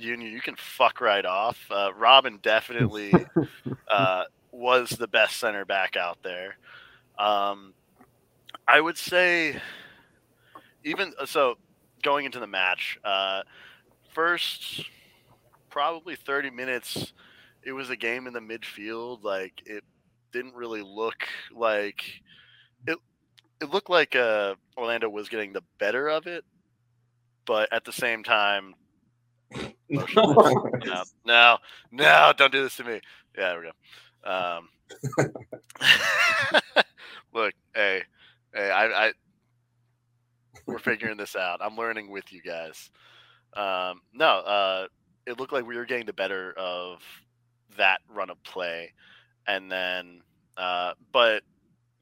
Union, 0.03 0.31
you 0.31 0.41
can 0.41 0.55
fuck 0.55 1.01
right 1.01 1.25
off. 1.25 1.57
Uh, 1.69 1.91
Robin 1.95 2.39
definitely 2.41 3.13
uh, 3.91 4.23
was 4.51 4.89
the 4.89 5.07
best 5.07 5.37
center 5.37 5.65
back 5.65 5.95
out 5.95 6.17
there. 6.23 6.57
Um, 7.17 7.73
I 8.67 8.79
would 8.79 8.97
say, 8.97 9.59
even 10.83 11.13
so, 11.25 11.55
going 12.03 12.25
into 12.25 12.39
the 12.39 12.47
match, 12.47 12.99
uh, 13.03 13.43
first 14.09 14.85
probably 15.69 16.15
30 16.15 16.49
minutes, 16.49 17.13
it 17.63 17.71
was 17.71 17.89
a 17.89 17.95
game 17.95 18.27
in 18.27 18.33
the 18.33 18.39
midfield. 18.39 19.23
Like 19.23 19.61
it 19.65 19.83
didn't 20.31 20.55
really 20.55 20.81
look 20.81 21.27
like 21.55 22.03
it. 22.87 22.97
It 23.61 23.69
looked 23.69 23.89
like 23.89 24.15
uh, 24.15 24.55
Orlando 24.77 25.09
was 25.09 25.29
getting 25.29 25.53
the 25.53 25.63
better 25.79 26.07
of 26.07 26.27
it, 26.27 26.43
but 27.45 27.71
at 27.71 27.85
the 27.85 27.91
same 27.91 28.23
time, 28.23 28.73
no, 29.91 31.03
no, 31.25 31.57
no, 31.91 32.33
don't 32.37 32.51
do 32.51 32.63
this 32.63 32.77
to 32.77 32.83
me. 32.83 33.01
Yeah, 33.37 33.49
there 33.49 33.59
we 33.59 33.65
go. 33.65 33.71
Um, 34.23 34.69
look, 37.33 37.53
hey, 37.75 38.03
hey, 38.53 38.71
I, 38.71 39.07
I, 39.07 39.11
we're 40.65 40.79
figuring 40.79 41.17
this 41.17 41.35
out. 41.35 41.59
I'm 41.61 41.75
learning 41.75 42.09
with 42.09 42.31
you 42.31 42.41
guys. 42.41 42.89
Um, 43.53 44.01
no, 44.13 44.27
uh, 44.27 44.87
it 45.25 45.39
looked 45.39 45.53
like 45.53 45.65
we 45.65 45.75
were 45.75 45.85
getting 45.85 46.05
the 46.05 46.13
better 46.13 46.53
of 46.57 46.99
that 47.77 47.99
run 48.09 48.29
of 48.29 48.41
play, 48.43 48.93
and 49.47 49.71
then 49.71 50.21
uh, 50.57 50.93
but 51.11 51.43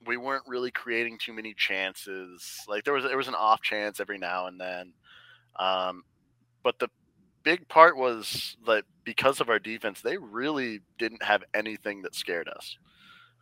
we 0.05 0.17
weren't 0.17 0.43
really 0.47 0.71
creating 0.71 1.17
too 1.17 1.33
many 1.33 1.53
chances. 1.53 2.59
Like 2.67 2.83
there 2.83 2.93
was 2.93 3.03
there 3.03 3.17
was 3.17 3.27
an 3.27 3.35
off 3.35 3.61
chance 3.61 3.99
every 3.99 4.17
now 4.17 4.47
and 4.47 4.59
then, 4.59 4.93
um, 5.57 6.03
but 6.63 6.77
the 6.79 6.89
big 7.49 7.67
part 7.67 7.97
was 7.97 8.55
that 8.67 8.83
because 9.03 9.41
of 9.41 9.49
our 9.49 9.57
defense, 9.57 10.01
they 10.01 10.17
really 10.17 10.81
didn't 10.99 11.23
have 11.23 11.43
anything 11.55 12.03
that 12.03 12.13
scared 12.13 12.47
us 12.47 12.77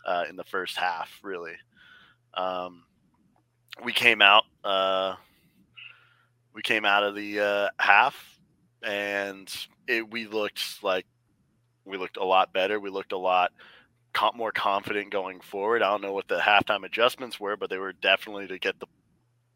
uh, 0.05 0.23
in 0.29 0.37
the 0.37 0.45
first 0.45 0.77
half. 0.77 1.09
Really, 1.23 1.55
um, 2.33 2.85
we 3.83 3.91
came 3.91 4.21
out. 4.21 4.45
Uh, 4.63 5.15
we 6.53 6.61
came 6.61 6.85
out 6.85 7.03
of 7.03 7.15
the 7.15 7.41
uh, 7.41 7.69
half, 7.79 8.15
and 8.81 9.53
it, 9.89 10.09
we 10.09 10.25
looked 10.25 10.81
like 10.81 11.05
we 11.83 11.97
looked 11.97 12.15
a 12.15 12.23
lot 12.23 12.53
better. 12.53 12.79
We 12.79 12.89
looked 12.89 13.11
a 13.11 13.17
lot 13.17 13.51
more 14.35 14.53
confident 14.53 15.11
going 15.11 15.41
forward. 15.41 15.81
I 15.81 15.91
don't 15.91 16.01
know 16.01 16.13
what 16.13 16.29
the 16.29 16.39
halftime 16.39 16.85
adjustments 16.85 17.41
were, 17.41 17.57
but 17.57 17.69
they 17.69 17.77
were 17.77 17.91
definitely 17.91 18.47
to 18.47 18.57
get 18.57 18.79
the 18.79 18.87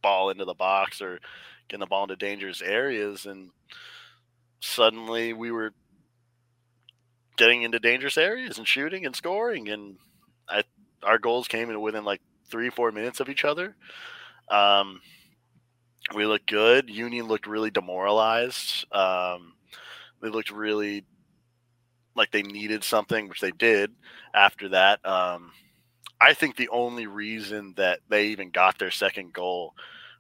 ball 0.02 0.30
into 0.30 0.44
the 0.44 0.54
box 0.54 1.02
or 1.02 1.22
getting 1.70 1.80
the 1.80 1.86
ball 1.86 2.04
into 2.04 2.18
dangerous 2.18 2.62
areas. 2.62 3.26
And 3.26 3.52
suddenly 4.62 5.34
we 5.34 5.52
were 5.52 5.74
getting 7.38 7.64
into 7.64 7.80
dangerous 7.80 8.18
areas 8.18 8.58
and 8.58 8.68
shooting 8.68 9.06
and 9.06 9.16
scoring. 9.16 9.68
And 9.70 9.98
I, 10.48 10.64
our 11.04 11.18
goals 11.18 11.48
came 11.48 11.70
in 11.70 11.82
within 11.82 12.06
like 12.06 12.22
three, 12.50 12.70
four 12.70 12.92
minutes 12.92 13.20
of 13.20 13.30
each 13.30 13.44
other. 13.44 13.76
Um, 14.50 15.02
we 16.16 16.26
looked 16.26 16.48
good. 16.48 16.90
Union 16.90 17.28
looked 17.28 17.48
really 17.48 17.72
demoralized. 17.72 18.86
Um, 18.94 19.54
they 20.22 20.30
looked 20.30 20.52
really 20.52 21.06
like 22.16 22.32
they 22.32 22.44
needed 22.44 22.84
something, 22.84 23.28
which 23.28 23.40
they 23.40 23.52
did 23.52 23.92
after 24.34 24.70
that. 24.70 25.04
Um, 25.06 25.52
I 26.20 26.34
think 26.34 26.56
the 26.56 26.70
only 26.70 27.08
reason 27.08 27.74
that 27.78 28.00
they 28.10 28.28
even 28.28 28.52
got 28.52 28.78
their 28.78 28.92
second 28.92 29.34
goal 29.34 29.74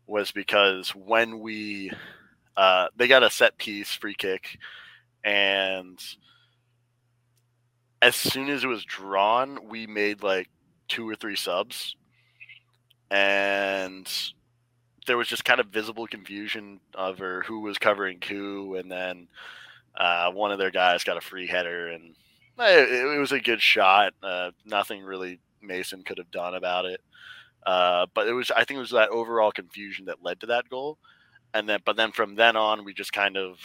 was 0.07 0.31
because 0.31 0.95
when 0.95 1.39
we 1.39 1.91
uh, 2.58 2.88
they 2.96 3.08
got 3.08 3.24
a 3.24 3.29
set 3.29 3.58
piece 3.58 3.93
free 3.93 4.13
kick, 4.13 4.58
and 5.24 6.00
as 8.01 8.15
soon 8.15 8.50
as 8.50 8.63
it 8.63 8.67
was 8.67 8.84
drawn, 8.84 9.70
we 9.70 9.88
made 9.88 10.24
like 10.24 10.50
two 10.88 11.08
or 11.08 11.15
three 11.15 11.36
subs, 11.36 11.96
and 13.10 14.10
there 15.08 15.17
was 15.17 15.27
just 15.27 15.46
kind 15.46 15.60
of 15.60 15.67
visible 15.67 16.08
confusion 16.08 16.79
over 16.96 17.43
who 17.48 17.62
was 17.62 17.77
covering 17.77 18.20
who, 18.27 18.75
and 18.75 18.91
then 18.91 19.27
uh, 19.96 20.31
one 20.31 20.51
of 20.51 20.60
their 20.60 20.72
guys 20.72 21.03
got 21.03 21.17
a 21.17 21.22
free 21.22 21.48
header, 21.48 21.88
and 21.88 22.15
it, 22.60 22.89
it 22.89 23.20
was 23.20 23.31
a 23.31 23.39
good 23.39 23.62
shot. 23.62 24.13
Uh, 24.22 24.51
nothing 24.65 25.03
really 25.03 25.39
Mason 25.62 26.03
could 26.03 26.17
have 26.17 26.31
done 26.31 26.55
about 26.55 26.86
it. 26.86 27.01
Uh, 27.65 28.08
but 28.13 28.27
it 28.27 28.34
was, 28.34 28.51
I 28.51 28.63
think, 28.63 28.77
it 28.77 28.81
was 28.81 28.91
that 28.91 29.10
overall 29.10 29.51
confusion 29.51 30.05
that 30.05 30.24
led 30.24 30.39
to 30.41 30.48
that 30.48 30.70
goal, 30.70 30.98
and 31.53 31.67
then, 31.67 31.79
but 31.86 31.96
then 31.96 32.12
from 32.12 32.36
then 32.36 32.55
on, 32.55 32.84
we 32.86 32.93
just 32.93 33.13
kind 33.13 33.38
of 33.38 33.60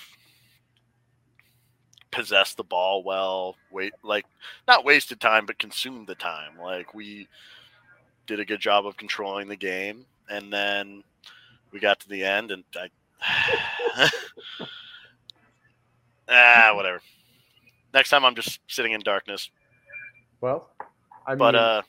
possessed 2.10 2.56
the 2.56 2.64
ball 2.64 3.02
well. 3.02 3.56
Wait, 3.70 3.92
like 4.02 4.26
not 4.66 4.84
wasted 4.84 5.20
time, 5.20 5.46
but 5.46 5.58
consumed 5.58 6.06
the 6.06 6.14
time. 6.14 6.58
Like 6.62 6.94
we 6.94 7.28
did 8.26 8.40
a 8.40 8.44
good 8.44 8.60
job 8.60 8.86
of 8.86 8.96
controlling 8.96 9.48
the 9.48 9.56
game, 9.56 10.06
and 10.28 10.52
then 10.52 11.04
we 11.72 11.80
got 11.80 12.00
to 12.00 12.08
the 12.08 12.24
end, 12.24 12.50
and 12.50 12.64
I. 12.74 14.10
Ah, 16.28 16.72
whatever. 16.74 17.00
Next 17.94 18.10
time 18.10 18.24
I'm 18.24 18.34
just 18.34 18.60
sitting 18.68 18.92
in 18.92 19.00
darkness. 19.00 19.50
Well, 20.40 20.68
I 21.26 21.30
mean, 21.32 21.38
but 21.38 21.54
uh, 21.54 21.82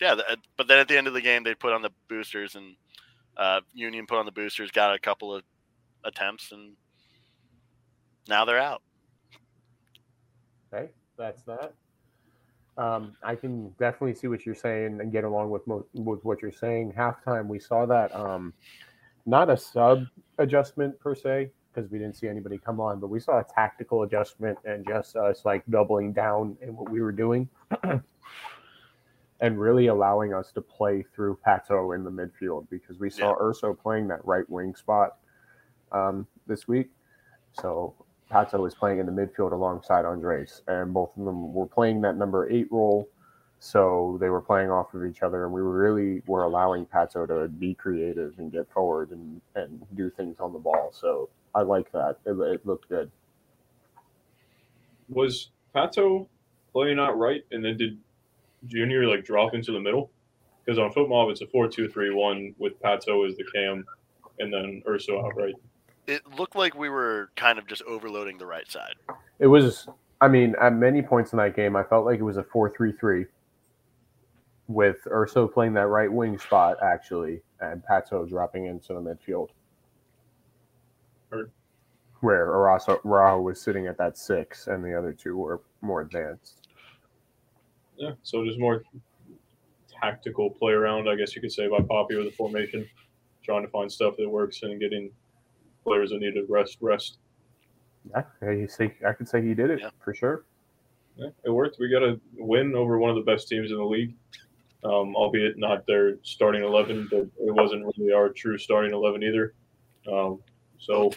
yeah. 0.00 0.16
But 0.56 0.68
then 0.68 0.78
at 0.78 0.88
the 0.88 0.96
end 0.96 1.06
of 1.06 1.14
the 1.14 1.20
game, 1.20 1.44
they 1.44 1.54
put 1.54 1.72
on 1.72 1.82
the 1.82 1.90
boosters, 2.08 2.54
and 2.56 2.74
uh, 3.36 3.60
Union 3.72 4.06
put 4.06 4.18
on 4.18 4.26
the 4.26 4.32
boosters, 4.32 4.70
got 4.70 4.94
a 4.94 4.98
couple 4.98 5.34
of 5.34 5.42
attempts, 6.04 6.52
and 6.52 6.72
now 8.28 8.44
they're 8.44 8.58
out. 8.58 8.82
Okay, 10.72 10.90
that's 11.16 11.42
that. 11.42 11.74
Um, 12.78 13.16
I 13.22 13.34
can 13.34 13.70
definitely 13.78 14.14
see 14.14 14.26
what 14.26 14.44
you're 14.44 14.54
saying 14.54 15.00
and 15.00 15.10
get 15.10 15.24
along 15.24 15.50
with 15.50 15.66
mo- 15.66 15.86
with 15.94 16.24
what 16.24 16.42
you're 16.42 16.52
saying. 16.52 16.92
Halftime, 16.96 17.46
we 17.46 17.58
saw 17.58 17.86
that 17.86 18.14
um, 18.14 18.52
not 19.24 19.48
a 19.48 19.56
sub 19.56 20.04
adjustment 20.38 20.98
per 21.00 21.14
se, 21.14 21.50
because 21.76 21.90
we 21.90 21.98
didn't 21.98 22.16
see 22.16 22.26
anybody 22.26 22.58
come 22.58 22.80
on, 22.80 22.98
but 22.98 23.08
we 23.08 23.20
saw 23.20 23.38
a 23.38 23.44
tactical 23.44 24.02
adjustment 24.02 24.58
and 24.64 24.86
just 24.86 25.14
us 25.14 25.44
like 25.44 25.62
doubling 25.68 26.12
down 26.12 26.56
in 26.62 26.74
what 26.74 26.88
we 26.90 27.02
were 27.02 27.12
doing 27.12 27.48
and 29.40 29.60
really 29.60 29.88
allowing 29.88 30.32
us 30.32 30.50
to 30.52 30.60
play 30.60 31.04
through 31.14 31.38
Pato 31.46 31.94
in 31.94 32.04
the 32.04 32.10
midfield 32.10 32.66
because 32.70 32.98
we 32.98 33.10
saw 33.10 33.30
yeah. 33.30 33.34
Urso 33.40 33.74
playing 33.74 34.08
that 34.08 34.24
right 34.24 34.48
wing 34.48 34.74
spot 34.74 35.16
um, 35.92 36.26
this 36.46 36.66
week. 36.66 36.88
So 37.52 37.94
Pato 38.30 38.60
was 38.60 38.74
playing 38.74 38.98
in 38.98 39.06
the 39.06 39.12
midfield 39.12 39.52
alongside 39.52 40.04
Andres, 40.04 40.62
and 40.66 40.92
both 40.92 41.10
of 41.16 41.24
them 41.24 41.52
were 41.52 41.66
playing 41.66 42.00
that 42.02 42.16
number 42.16 42.50
eight 42.50 42.70
role. 42.70 43.08
So 43.58 44.18
they 44.20 44.28
were 44.28 44.40
playing 44.40 44.70
off 44.70 44.92
of 44.94 45.04
each 45.04 45.22
other, 45.22 45.44
and 45.44 45.52
we 45.52 45.60
really 45.60 46.22
were 46.26 46.44
allowing 46.44 46.84
Pato 46.86 47.26
to 47.26 47.48
be 47.48 47.74
creative 47.74 48.34
and 48.38 48.52
get 48.52 48.70
forward 48.70 49.10
and, 49.10 49.40
and 49.54 49.84
do 49.94 50.10
things 50.10 50.40
on 50.40 50.52
the 50.52 50.58
ball. 50.58 50.90
So 50.92 51.30
I 51.54 51.62
like 51.62 51.90
that. 51.92 52.16
It, 52.26 52.32
it 52.32 52.66
looked 52.66 52.88
good. 52.88 53.10
Was 55.08 55.50
Pato 55.74 56.26
playing 56.72 56.98
out 56.98 57.16
right, 57.16 57.44
and 57.50 57.64
then 57.64 57.76
did 57.76 57.98
Junior 58.68 59.06
like 59.06 59.24
drop 59.24 59.54
into 59.54 59.72
the 59.72 59.80
middle? 59.80 60.10
Because 60.64 60.78
on 60.78 60.92
FotMob, 60.92 61.30
it's 61.30 61.42
a 61.42 61.46
four-two-three-one 61.46 62.54
with 62.58 62.80
Pato 62.82 63.28
as 63.28 63.36
the 63.36 63.44
cam, 63.54 63.84
and 64.40 64.52
then 64.52 64.82
Urso 64.88 65.24
out 65.24 65.36
right. 65.36 65.54
It 66.06 66.22
looked 66.36 66.56
like 66.56 66.74
we 66.74 66.88
were 66.88 67.30
kind 67.36 67.58
of 67.58 67.66
just 67.66 67.82
overloading 67.82 68.38
the 68.38 68.46
right 68.46 68.70
side. 68.70 68.94
It 69.38 69.46
was. 69.46 69.88
I 70.20 70.28
mean, 70.28 70.54
at 70.60 70.72
many 70.72 71.02
points 71.02 71.32
in 71.32 71.36
that 71.38 71.54
game, 71.54 71.76
I 71.76 71.82
felt 71.82 72.06
like 72.06 72.18
it 72.18 72.24
was 72.24 72.38
a 72.38 72.42
four-three-three 72.42 73.26
with 74.68 74.96
Urso 75.06 75.46
playing 75.46 75.74
that 75.74 75.86
right 75.86 76.10
wing 76.10 76.38
spot 76.38 76.78
actually, 76.82 77.42
and 77.60 77.82
Pato 77.88 78.28
dropping 78.28 78.66
into 78.66 78.94
the 78.94 79.00
midfield 79.00 79.50
where 82.20 82.46
Cesar 82.78 82.98
Araujo 83.04 83.40
was 83.40 83.60
sitting 83.60 83.86
at 83.86 83.98
that 83.98 84.16
six, 84.16 84.68
and 84.68 84.84
the 84.84 84.96
other 84.96 85.12
two 85.12 85.36
were 85.36 85.60
more 85.82 86.00
advanced. 86.00 86.65
Yeah, 87.96 88.12
so 88.22 88.44
just 88.44 88.58
more 88.58 88.82
tactical 90.00 90.50
play 90.50 90.72
around, 90.72 91.08
I 91.08 91.14
guess 91.14 91.34
you 91.34 91.40
could 91.40 91.52
say, 91.52 91.68
by 91.68 91.78
Papi 91.78 92.16
with 92.16 92.26
the 92.26 92.34
formation, 92.36 92.86
trying 93.42 93.62
to 93.62 93.68
find 93.68 93.90
stuff 93.90 94.16
that 94.18 94.28
works 94.28 94.62
and 94.62 94.78
getting 94.78 95.10
players 95.84 96.10
that 96.10 96.18
need 96.18 96.34
to 96.34 96.44
rest 96.48 96.78
rest. 96.80 97.18
Yeah, 98.14 98.50
you 98.50 98.68
see, 98.68 98.90
I 99.06 99.12
could 99.12 99.28
say 99.28 99.42
he 99.42 99.54
did 99.54 99.70
it 99.70 99.80
yeah. 99.80 99.90
for 100.04 100.14
sure. 100.14 100.44
Yeah, 101.16 101.28
it 101.44 101.50
worked. 101.50 101.78
We 101.80 101.90
got 101.90 102.02
a 102.02 102.20
win 102.36 102.74
over 102.74 102.98
one 102.98 103.10
of 103.10 103.16
the 103.16 103.22
best 103.22 103.48
teams 103.48 103.70
in 103.70 103.78
the 103.78 103.84
league, 103.84 104.14
um, 104.84 105.16
albeit 105.16 105.58
not 105.58 105.86
their 105.86 106.16
starting 106.22 106.62
eleven, 106.62 107.08
but 107.10 107.20
it 107.20 107.54
wasn't 107.54 107.84
really 107.96 108.12
our 108.12 108.28
true 108.28 108.58
starting 108.58 108.92
eleven 108.92 109.22
either. 109.22 109.54
Um, 110.12 110.40
so 110.78 111.10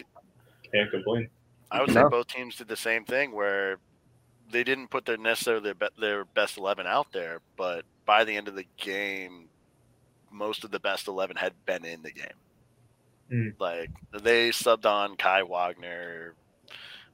can't 0.72 0.90
complain. 0.90 1.28
I 1.70 1.82
would 1.82 1.92
say 1.92 2.02
both 2.10 2.26
teams 2.26 2.56
did 2.56 2.66
the 2.66 2.76
same 2.76 3.04
thing 3.04 3.32
where 3.32 3.78
they 4.50 4.64
didn't 4.64 4.88
put 4.88 5.06
their 5.06 5.16
necessarily 5.16 5.62
their, 5.64 5.74
be- 5.74 6.00
their 6.00 6.24
best 6.24 6.58
eleven 6.58 6.86
out 6.86 7.12
there, 7.12 7.40
but 7.56 7.84
by 8.06 8.24
the 8.24 8.36
end 8.36 8.48
of 8.48 8.54
the 8.54 8.66
game, 8.76 9.48
most 10.30 10.64
of 10.64 10.70
the 10.70 10.80
best 10.80 11.08
eleven 11.08 11.36
had 11.36 11.52
been 11.66 11.84
in 11.84 12.02
the 12.02 12.12
game. 12.12 12.26
Mm. 13.32 13.54
Like 13.58 13.90
they 14.22 14.50
subbed 14.50 14.86
on 14.86 15.16
Kai 15.16 15.42
Wagner, 15.42 16.34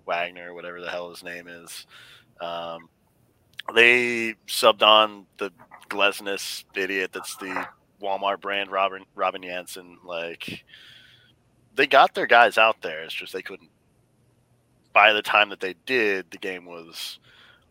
Wagner, 0.07 0.55
whatever 0.55 0.81
the 0.81 0.91
hell 0.91 1.11
his 1.11 1.23
name 1.23 1.47
is. 1.49 1.87
Um, 2.41 2.89
they 3.75 4.35
subbed 4.47 4.83
on 4.83 5.27
the 5.39 5.51
Glesnes 5.89 6.65
idiot 6.75 7.11
that's 7.13 7.37
the 7.37 7.67
Walmart 8.01 8.41
brand 8.41 8.71
Robin 8.71 9.05
Robin 9.15 9.43
Jansson. 9.43 9.97
Like 10.05 10.65
they 11.75 11.87
got 11.87 12.15
their 12.15 12.27
guys 12.27 12.59
out 12.59 12.83
there. 12.83 13.05
It's 13.05 13.15
just 13.15 13.33
they 13.33 13.43
couldn't. 13.43 13.71
By 14.97 15.13
the 15.13 15.21
time 15.21 15.51
that 15.51 15.61
they 15.61 15.75
did, 15.85 16.31
the 16.31 16.39
game 16.39 16.65
was 16.65 17.19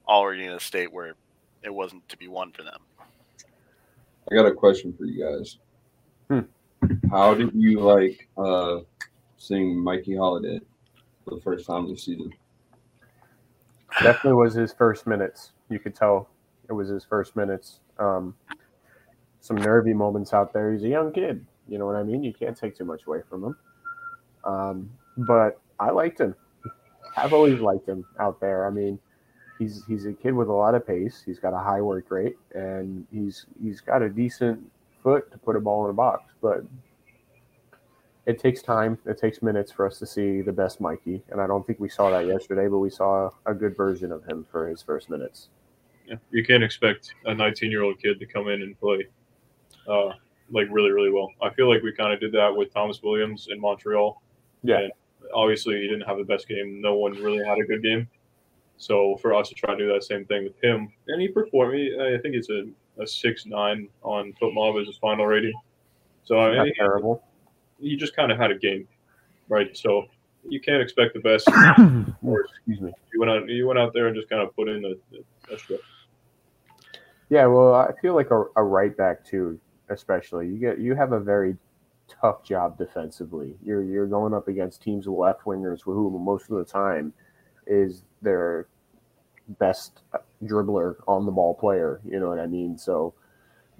already 0.07 0.45
in 0.45 0.51
a 0.51 0.59
state 0.59 0.93
where 0.93 1.15
it 1.63 1.73
wasn't 1.73 2.07
to 2.09 2.17
be 2.17 2.27
won 2.27 2.51
for 2.51 2.61
them. 2.61 2.79
I 4.31 4.35
got 4.35 4.45
a 4.45 4.53
question 4.53 4.93
for 4.93 5.05
you 5.05 5.25
guys. 5.25 5.57
Hmm. 6.29 6.89
How 7.09 7.33
did 7.33 7.49
you 7.55 7.79
like 7.79 8.27
uh, 8.37 8.81
seeing 9.37 9.83
Mikey 9.83 10.13
Halliday 10.13 10.59
for 11.23 11.33
the 11.33 11.41
first 11.41 11.65
time 11.65 11.89
this 11.89 12.03
season? 12.03 12.31
Definitely 14.03 14.33
was 14.33 14.53
his 14.53 14.71
first 14.71 15.07
minutes. 15.07 15.53
You 15.71 15.79
could 15.79 15.95
tell 15.95 16.29
it 16.69 16.73
was 16.73 16.89
his 16.89 17.05
first 17.05 17.35
minutes. 17.35 17.79
Um, 17.97 18.35
some 19.39 19.55
nervy 19.55 19.95
moments 19.95 20.31
out 20.31 20.53
there. 20.53 20.73
He's 20.73 20.83
a 20.83 20.89
young 20.89 21.11
kid. 21.11 21.43
You 21.67 21.79
know 21.79 21.87
what 21.87 21.95
I 21.95 22.03
mean? 22.03 22.23
You 22.23 22.33
can't 22.33 22.55
take 22.55 22.77
too 22.77 22.85
much 22.85 23.07
away 23.07 23.21
from 23.27 23.45
him. 23.45 23.57
Um, 24.43 24.91
but 25.17 25.59
I 25.79 25.89
liked 25.89 26.21
him. 26.21 26.35
I've 27.17 27.33
always 27.33 27.59
liked 27.59 27.87
him 27.87 28.05
out 28.19 28.39
there. 28.39 28.65
I 28.65 28.69
mean, 28.69 28.99
he's 29.59 29.83
he's 29.87 30.05
a 30.05 30.13
kid 30.13 30.33
with 30.33 30.47
a 30.47 30.53
lot 30.53 30.75
of 30.75 30.85
pace. 30.85 31.23
He's 31.25 31.39
got 31.39 31.53
a 31.53 31.59
high 31.59 31.81
work 31.81 32.09
rate, 32.11 32.37
and 32.53 33.05
he's 33.11 33.45
he's 33.61 33.81
got 33.81 34.01
a 34.01 34.09
decent 34.09 34.59
foot 35.01 35.31
to 35.31 35.37
put 35.37 35.55
a 35.55 35.59
ball 35.59 35.85
in 35.85 35.91
a 35.91 35.93
box. 35.93 36.33
But 36.41 36.63
it 38.25 38.39
takes 38.39 38.61
time. 38.61 38.97
It 39.05 39.17
takes 39.17 39.41
minutes 39.41 39.71
for 39.71 39.85
us 39.85 39.99
to 39.99 40.05
see 40.05 40.41
the 40.41 40.51
best 40.51 40.81
Mikey, 40.81 41.21
and 41.29 41.39
I 41.39 41.47
don't 41.47 41.65
think 41.65 41.79
we 41.79 41.89
saw 41.89 42.09
that 42.09 42.25
yesterday. 42.25 42.67
But 42.67 42.79
we 42.79 42.89
saw 42.89 43.29
a 43.45 43.53
good 43.53 43.75
version 43.75 44.11
of 44.11 44.25
him 44.25 44.45
for 44.51 44.67
his 44.67 44.81
first 44.81 45.09
minutes. 45.09 45.49
Yeah, 46.07 46.17
you 46.31 46.43
can't 46.43 46.63
expect 46.63 47.13
a 47.25 47.33
19 47.33 47.71
year 47.71 47.83
old 47.83 47.99
kid 47.99 48.19
to 48.19 48.25
come 48.25 48.47
in 48.47 48.61
and 48.61 48.79
play 48.79 49.07
uh, 49.87 50.09
like 50.51 50.67
really 50.69 50.91
really 50.91 51.11
well. 51.11 51.31
I 51.41 51.49
feel 51.51 51.69
like 51.69 51.81
we 51.81 51.91
kind 51.93 52.13
of 52.13 52.19
did 52.19 52.31
that 52.33 52.55
with 52.55 52.73
Thomas 52.73 53.01
Williams 53.01 53.47
in 53.49 53.59
Montreal. 53.59 54.21
Yeah. 54.63 54.79
And 54.79 54.91
obviously, 55.33 55.81
he 55.81 55.87
didn't 55.87 56.07
have 56.07 56.17
the 56.17 56.23
best 56.23 56.47
game. 56.47 56.81
No 56.81 56.95
one 56.95 57.13
really 57.13 57.45
had 57.45 57.57
a 57.57 57.63
good 57.63 57.81
game. 57.81 58.07
So 58.77 59.17
for 59.21 59.33
us 59.33 59.49
to 59.49 59.55
try 59.55 59.71
to 59.73 59.77
do 59.77 59.91
that 59.93 60.03
same 60.03 60.25
thing 60.25 60.43
with 60.43 60.61
him, 60.61 60.91
and 61.07 61.21
he 61.21 61.27
performed. 61.27 61.75
He, 61.75 61.95
I 61.95 62.17
think 62.21 62.35
it's 62.35 62.49
a, 62.49 62.65
a 63.01 63.07
six 63.07 63.45
nine 63.45 63.87
on 64.03 64.33
FotMob 64.41 64.81
as 64.81 64.87
his 64.87 64.97
final 64.97 65.25
rating. 65.25 65.53
So 66.23 66.39
I 66.39 66.57
mean, 66.57 66.65
he, 66.67 66.73
terrible. 66.73 67.23
he 67.79 67.95
just 67.95 68.15
kind 68.15 68.31
of 68.31 68.37
had 68.37 68.51
a 68.51 68.57
game, 68.57 68.87
right? 69.47 69.75
So 69.77 70.05
you 70.47 70.59
can't 70.59 70.81
expect 70.81 71.13
the 71.13 71.19
best. 71.19 71.47
Excuse 71.47 72.81
me. 72.81 72.91
You 73.13 73.19
went 73.19 73.31
out. 73.31 73.47
You 73.47 73.67
went 73.67 73.79
out 73.79 73.93
there 73.93 74.07
and 74.07 74.15
just 74.15 74.29
kind 74.29 74.41
of 74.41 74.55
put 74.55 74.67
in 74.67 74.95
show. 75.57 75.77
Yeah, 77.29 77.47
well, 77.47 77.73
I 77.73 77.91
feel 78.01 78.13
like 78.13 78.29
a, 78.31 78.43
a 78.55 78.63
right 78.63 78.95
back 78.95 79.25
too, 79.25 79.59
especially. 79.89 80.47
You 80.47 80.57
get 80.57 80.79
you 80.79 80.95
have 80.95 81.11
a 81.11 81.19
very 81.19 81.55
tough 82.07 82.43
job 82.43 82.77
defensively. 82.77 83.55
You're 83.63 83.83
you're 83.83 84.07
going 84.07 84.33
up 84.33 84.47
against 84.47 84.81
teams 84.81 85.07
with 85.07 85.17
left 85.19 85.43
wingers 85.45 85.81
who 85.83 86.09
most 86.19 86.49
of 86.49 86.57
the 86.57 86.65
time 86.65 87.13
is 87.67 88.03
their 88.21 88.67
best 89.59 90.01
dribbler 90.43 90.95
on 91.07 91.25
the 91.25 91.31
ball 91.31 91.53
player. 91.55 92.01
You 92.05 92.19
know 92.19 92.29
what 92.29 92.39
I 92.39 92.47
mean? 92.47 92.77
So 92.77 93.13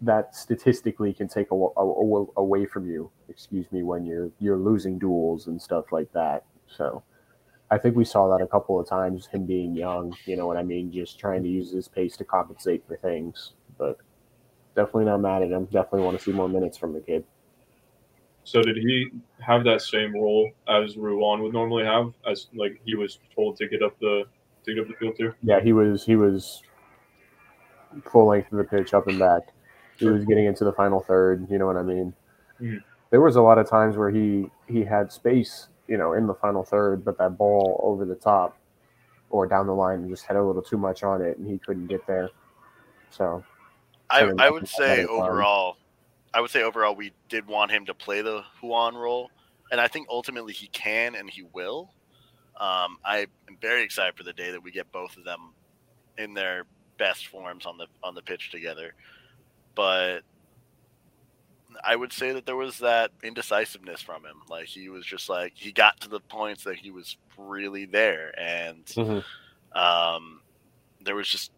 that 0.02 0.36
statistically 0.36 1.14
can 1.14 1.28
take 1.28 1.52
a, 1.52 1.56
a, 1.56 1.60
a- 1.82 2.28
away 2.38 2.66
from 2.66 2.90
you. 2.90 3.12
Excuse 3.30 3.72
me 3.72 3.84
when 3.84 4.06
you're 4.06 4.32
you're 4.40 4.58
losing 4.58 5.00
duels 5.00 5.48
and 5.48 5.62
stuff 5.62 5.92
like 5.92 6.12
that. 6.14 6.46
So. 6.68 7.04
I 7.72 7.78
think 7.80 7.96
we 7.96 8.06
saw 8.06 8.30
that 8.38 8.44
a 8.44 8.48
couple 8.48 8.80
of 8.80 8.88
times, 8.88 9.28
him 9.28 9.46
being 9.46 9.76
young, 9.76 10.16
you 10.26 10.36
know 10.38 10.46
what 10.48 10.58
I 10.58 10.64
mean? 10.64 10.92
Just 10.92 11.20
trying 11.20 11.42
to 11.44 11.50
use 11.50 11.72
his 11.72 11.88
pace 11.88 12.16
to 12.18 12.24
compensate 12.24 12.86
for 12.88 12.96
things. 12.98 13.54
But 13.78 13.98
definitely 14.76 15.06
not 15.06 15.22
mad 15.22 15.44
at 15.44 15.52
him. 15.52 15.66
Definitely 15.66 16.04
want 16.04 16.18
to 16.18 16.24
see 16.24 16.32
more 16.32 16.50
minutes 16.50 16.78
from 16.78 16.94
the 16.94 17.02
kid. 17.02 17.26
So 18.46 18.62
did 18.62 18.78
he 18.78 19.10
have 19.40 19.64
that 19.66 19.82
same 19.82 20.14
role 20.14 20.50
as 20.68 20.96
Ruan 20.98 21.42
would 21.42 21.52
normally 21.52 21.84
have, 21.84 22.14
as 22.30 22.48
like 22.56 22.80
he 22.86 22.96
was 22.96 23.20
told 23.36 23.58
to 23.58 23.68
get 23.68 23.82
up 23.84 24.00
the 24.00 24.24
to 24.66 24.74
get 24.74 24.82
up 24.82 24.88
the 24.88 24.94
field 24.94 25.18
too? 25.18 25.34
Yeah, 25.44 25.60
he 25.60 25.74
was 25.74 26.06
he 26.06 26.16
was 26.16 26.62
full 28.12 28.28
length 28.28 28.52
of 28.52 28.58
the 28.60 28.64
pitch 28.64 28.94
up 28.94 29.08
and 29.08 29.20
back. 29.20 29.42
He 29.98 30.08
was 30.08 30.26
getting 30.26 30.46
into 30.46 30.64
the 30.64 30.74
final 30.74 31.00
third, 31.02 31.48
you 31.50 31.58
know 31.58 31.66
what 31.66 31.78
I 31.78 31.84
mean? 31.84 32.14
Mhm. 32.62 32.84
There 33.10 33.22
was 33.22 33.36
a 33.36 33.42
lot 33.42 33.58
of 33.58 33.68
times 33.70 33.98
where 33.98 34.10
he 34.12 34.50
he 34.68 34.84
had 34.84 35.12
space, 35.12 35.70
you 35.88 35.98
know, 35.98 36.14
in 36.14 36.28
the 36.28 36.34
final 36.34 36.64
third, 36.64 37.04
but 37.06 37.18
that 37.18 37.38
ball 37.38 37.80
over 37.84 38.06
the 38.06 38.16
top 38.16 38.58
or 39.30 39.48
down 39.48 39.66
the 39.68 39.74
line 39.74 40.08
just 40.10 40.26
had 40.26 40.38
a 40.38 40.44
little 40.44 40.62
too 40.62 40.78
much 40.78 41.04
on 41.04 41.22
it 41.22 41.38
and 41.38 41.48
he 41.48 41.58
couldn't 41.58 41.88
get 41.88 42.06
there. 42.06 42.30
So 43.10 43.44
I, 44.10 44.32
I 44.38 44.50
would 44.52 44.68
say 44.68 44.98
better 44.98 45.08
than- 45.08 45.10
overall, 45.10 45.78
I 46.36 46.42
would 46.42 46.52
say 46.52 46.64
overall 46.64 46.96
we 46.96 47.14
did 47.30 47.48
want 47.48 47.72
him 47.72 47.86
to 47.86 47.94
play 47.94 48.22
the 48.22 48.44
Ruan 48.62 48.96
role, 48.96 49.32
and 49.72 49.80
I 49.80 49.88
think 49.88 50.08
ultimately 50.10 50.52
he 50.52 50.68
can 50.68 51.16
and 51.16 51.30
he 51.30 51.44
will. 51.54 51.94
Um, 52.60 52.98
I 53.06 53.28
am 53.48 53.58
very 53.62 53.84
excited 53.84 54.16
for 54.18 54.24
the 54.24 54.34
day 54.34 54.52
that 54.52 54.62
we 54.62 54.72
get 54.72 54.92
both 54.92 55.16
of 55.16 55.24
them 55.24 55.54
in 56.18 56.34
their 56.34 56.66
best 56.98 57.28
forms 57.28 57.66
on 57.66 57.78
the 57.78 57.88
on 58.04 58.16
the 58.16 58.22
pitch 58.22 58.52
together. 58.52 58.94
But 59.76 60.22
I 61.84 61.96
would 61.96 62.12
say 62.12 62.34
that 62.34 62.46
there 62.46 62.56
was 62.58 62.80
that 62.80 63.12
indecisiveness 63.24 64.02
from 64.02 64.26
him. 64.26 64.42
Like 64.50 64.66
he 64.66 64.90
was 64.90 65.06
just 65.06 65.30
like 65.30 65.54
he 65.56 65.72
got 65.72 66.02
to 66.02 66.10
the 66.10 66.20
points 66.20 66.66
that 66.66 66.76
he 66.76 66.92
was 66.92 67.16
really 67.38 67.86
there, 67.86 68.38
and 68.38 68.84
um, 69.72 70.42
there 71.02 71.16
was 71.16 71.30
just 71.30 71.52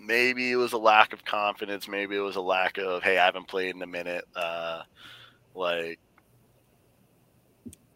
maybe 0.00 0.50
it 0.50 0.56
was 0.56 0.72
a 0.72 0.78
lack 0.78 1.12
of 1.12 1.24
confidence 1.24 1.86
maybe 1.86 2.16
it 2.16 2.20
was 2.20 2.36
a 2.36 2.40
lack 2.40 2.78
of 2.78 3.02
hey 3.02 3.18
i 3.18 3.24
haven't 3.24 3.48
played 3.48 3.74
in 3.74 3.82
a 3.82 3.86
minute 3.86 4.24
uh 4.34 4.82
like 5.54 5.98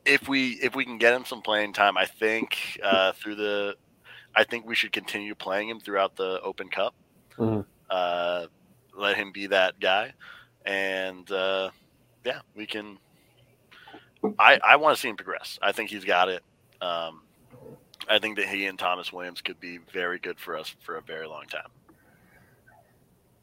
if 0.04 0.28
we 0.28 0.50
if 0.62 0.74
we 0.74 0.84
can 0.84 0.98
get 0.98 1.14
him 1.14 1.24
some 1.24 1.40
playing 1.42 1.72
time 1.72 1.96
i 1.96 2.04
think 2.04 2.78
uh 2.82 3.12
through 3.12 3.34
the 3.34 3.74
i 4.36 4.44
think 4.44 4.66
we 4.66 4.74
should 4.74 4.92
continue 4.92 5.34
playing 5.34 5.68
him 5.68 5.80
throughout 5.80 6.14
the 6.16 6.40
open 6.42 6.68
cup 6.68 6.94
Mhm. 7.38 7.64
uh 7.90 8.46
let 8.96 9.16
him 9.16 9.32
be 9.32 9.46
that 9.48 9.80
guy 9.80 10.12
and 10.64 11.30
uh 11.30 11.70
yeah 12.24 12.40
we 12.54 12.66
can 12.66 12.98
i 14.38 14.58
i 14.64 14.76
want 14.76 14.94
to 14.94 15.00
see 15.00 15.08
him 15.08 15.16
progress 15.16 15.58
i 15.62 15.72
think 15.72 15.90
he's 15.90 16.04
got 16.04 16.28
it 16.28 16.42
um 16.80 17.22
I 18.08 18.18
think 18.18 18.36
that 18.36 18.48
he 18.48 18.66
and 18.66 18.78
Thomas 18.78 19.12
Williams 19.14 19.40
could 19.40 19.58
be 19.60 19.78
very 19.92 20.18
good 20.18 20.38
for 20.38 20.58
us 20.58 20.74
for 20.80 20.96
a 20.96 21.00
very 21.02 21.26
long 21.26 21.46
time. 21.46 21.68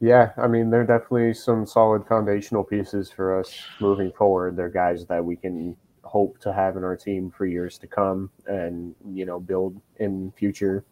Yeah, 0.01 0.31
I 0.35 0.47
mean, 0.47 0.71
they're 0.71 0.83
definitely 0.83 1.35
some 1.35 1.67
solid 1.67 2.07
foundational 2.07 2.63
pieces 2.63 3.11
for 3.11 3.39
us 3.39 3.53
moving 3.79 4.11
forward. 4.11 4.55
They're 4.55 4.67
guys 4.67 5.05
that 5.05 5.23
we 5.23 5.35
can 5.35 5.77
hope 6.01 6.39
to 6.39 6.51
have 6.51 6.75
in 6.75 6.83
our 6.83 6.97
team 6.97 7.29
for 7.29 7.45
years 7.45 7.77
to 7.77 7.87
come 7.87 8.31
and, 8.47 8.95
you 9.13 9.27
know, 9.27 9.39
build 9.39 9.79
in 9.97 10.33
future 10.35 10.83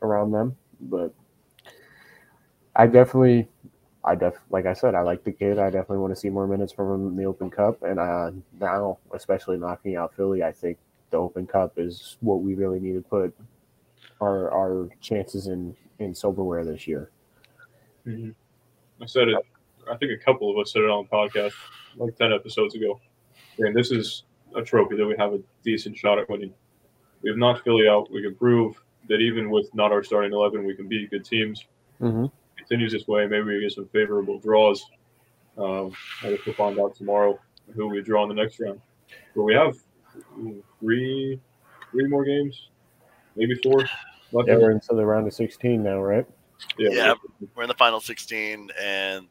around 0.00 0.32
them. 0.32 0.56
But 0.80 1.12
I 2.74 2.86
definitely, 2.86 3.48
I 4.02 4.14
def, 4.14 4.36
like 4.48 4.64
I 4.64 4.72
said, 4.72 4.94
I 4.94 5.02
like 5.02 5.24
the 5.24 5.32
kid. 5.32 5.58
I 5.58 5.66
definitely 5.66 5.98
want 5.98 6.14
to 6.14 6.20
see 6.20 6.30
more 6.30 6.46
minutes 6.46 6.72
from 6.72 6.90
him 6.90 7.08
in 7.08 7.16
the 7.16 7.26
Open 7.26 7.50
Cup. 7.50 7.82
And 7.82 7.98
uh, 8.00 8.30
now, 8.58 8.96
especially 9.12 9.58
knocking 9.58 9.96
out 9.96 10.14
Philly, 10.14 10.42
I 10.42 10.52
think 10.52 10.78
the 11.10 11.18
Open 11.18 11.46
Cup 11.46 11.74
is 11.76 12.16
what 12.20 12.40
we 12.40 12.54
really 12.54 12.80
need 12.80 12.94
to 12.94 13.02
put 13.02 13.34
our 14.22 14.50
our 14.50 14.88
chances 15.02 15.48
in 15.48 15.76
in 15.98 16.14
silverware 16.14 16.64
this 16.64 16.86
year. 16.86 17.10
I 19.02 19.06
said 19.06 19.28
it. 19.28 19.36
I 19.90 19.96
think 19.96 20.12
a 20.12 20.24
couple 20.24 20.50
of 20.50 20.58
us 20.58 20.72
said 20.72 20.82
it 20.82 20.90
on 20.90 21.06
the 21.10 21.16
podcast 21.16 21.54
like 21.96 22.16
ten 22.16 22.32
episodes 22.32 22.74
ago. 22.74 23.00
And 23.58 23.74
this 23.74 23.90
is 23.90 24.24
a 24.54 24.62
trophy 24.62 24.96
that 24.96 25.06
we 25.06 25.14
have 25.18 25.32
a 25.32 25.40
decent 25.64 25.96
shot 25.96 26.18
at 26.18 26.28
winning. 26.28 26.52
We 27.22 27.30
have 27.30 27.38
knocked 27.38 27.64
Philly 27.64 27.88
out. 27.88 28.10
We 28.10 28.22
can 28.22 28.34
prove 28.34 28.80
that 29.08 29.16
even 29.16 29.50
with 29.50 29.72
not 29.74 29.92
our 29.92 30.02
starting 30.02 30.32
eleven, 30.32 30.64
we 30.64 30.74
can 30.74 30.88
beat 30.88 31.10
good 31.10 31.24
teams. 31.24 31.64
Mm-hmm. 32.00 32.26
Continues 32.56 32.92
this 32.92 33.06
way, 33.08 33.26
maybe 33.26 33.44
we 33.44 33.60
get 33.60 33.72
some 33.72 33.88
favorable 33.88 34.38
draws. 34.38 34.84
Um, 35.56 35.92
I 36.22 36.30
guess 36.30 36.40
we'll 36.46 36.54
find 36.54 36.78
out 36.78 36.94
tomorrow 36.94 37.38
who 37.74 37.88
we 37.88 38.00
draw 38.02 38.22
in 38.22 38.28
the 38.28 38.34
next 38.34 38.60
round. 38.60 38.80
But 39.34 39.42
we 39.42 39.54
have 39.54 39.76
three, 40.80 41.40
three 41.90 42.08
more 42.08 42.24
games, 42.24 42.68
maybe 43.36 43.54
four. 43.62 43.80
left. 44.32 44.48
Yeah, 44.48 44.56
we're 44.56 44.70
into 44.70 44.94
the 44.94 45.04
round 45.04 45.26
of 45.26 45.34
16 45.34 45.82
now, 45.82 46.00
right? 46.00 46.26
Yeah, 46.78 46.90
Yeah. 46.90 47.14
We're 47.54 47.62
in 47.64 47.68
the 47.68 47.74
final 47.74 48.00
16, 48.00 48.70
and 48.80 49.26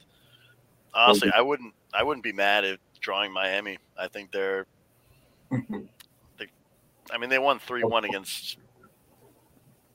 honestly, 0.94 1.32
I 1.36 1.42
wouldn't 1.42 1.74
I 1.94 2.04
wouldn't 2.04 2.24
be 2.24 2.34
mad 2.34 2.66
at 2.66 2.80
drawing 3.00 3.32
Miami. 3.32 3.78
I 3.98 4.08
think 4.08 4.32
they're. 4.32 4.66
I 7.10 7.18
mean, 7.18 7.30
they 7.30 7.40
won 7.40 7.58
three 7.60 7.84
one 7.84 8.04
against. 8.04 8.58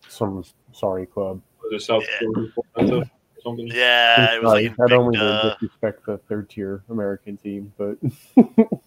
Some 0.08 0.42
sorry 0.72 1.06
club. 1.06 1.42
Was 1.62 1.82
it 1.82 1.84
South 1.84 2.02
Yeah. 2.02 2.18
Florida 2.20 2.52
Atlanta 2.76 2.96
or 3.00 3.10
something? 3.42 3.66
Yeah, 3.66 4.34
it 4.34 4.42
was 4.42 4.50
Sorry, 4.50 4.68
like 4.68 4.80
I 4.80 4.86
don't 4.88 5.12
big, 5.12 5.20
mean 5.20 5.28
uh, 5.28 5.42
to 5.42 5.56
disrespect 5.60 6.06
the 6.06 6.18
third 6.28 6.48
tier 6.48 6.82
American 6.88 7.36
team, 7.36 7.72
but 7.76 7.98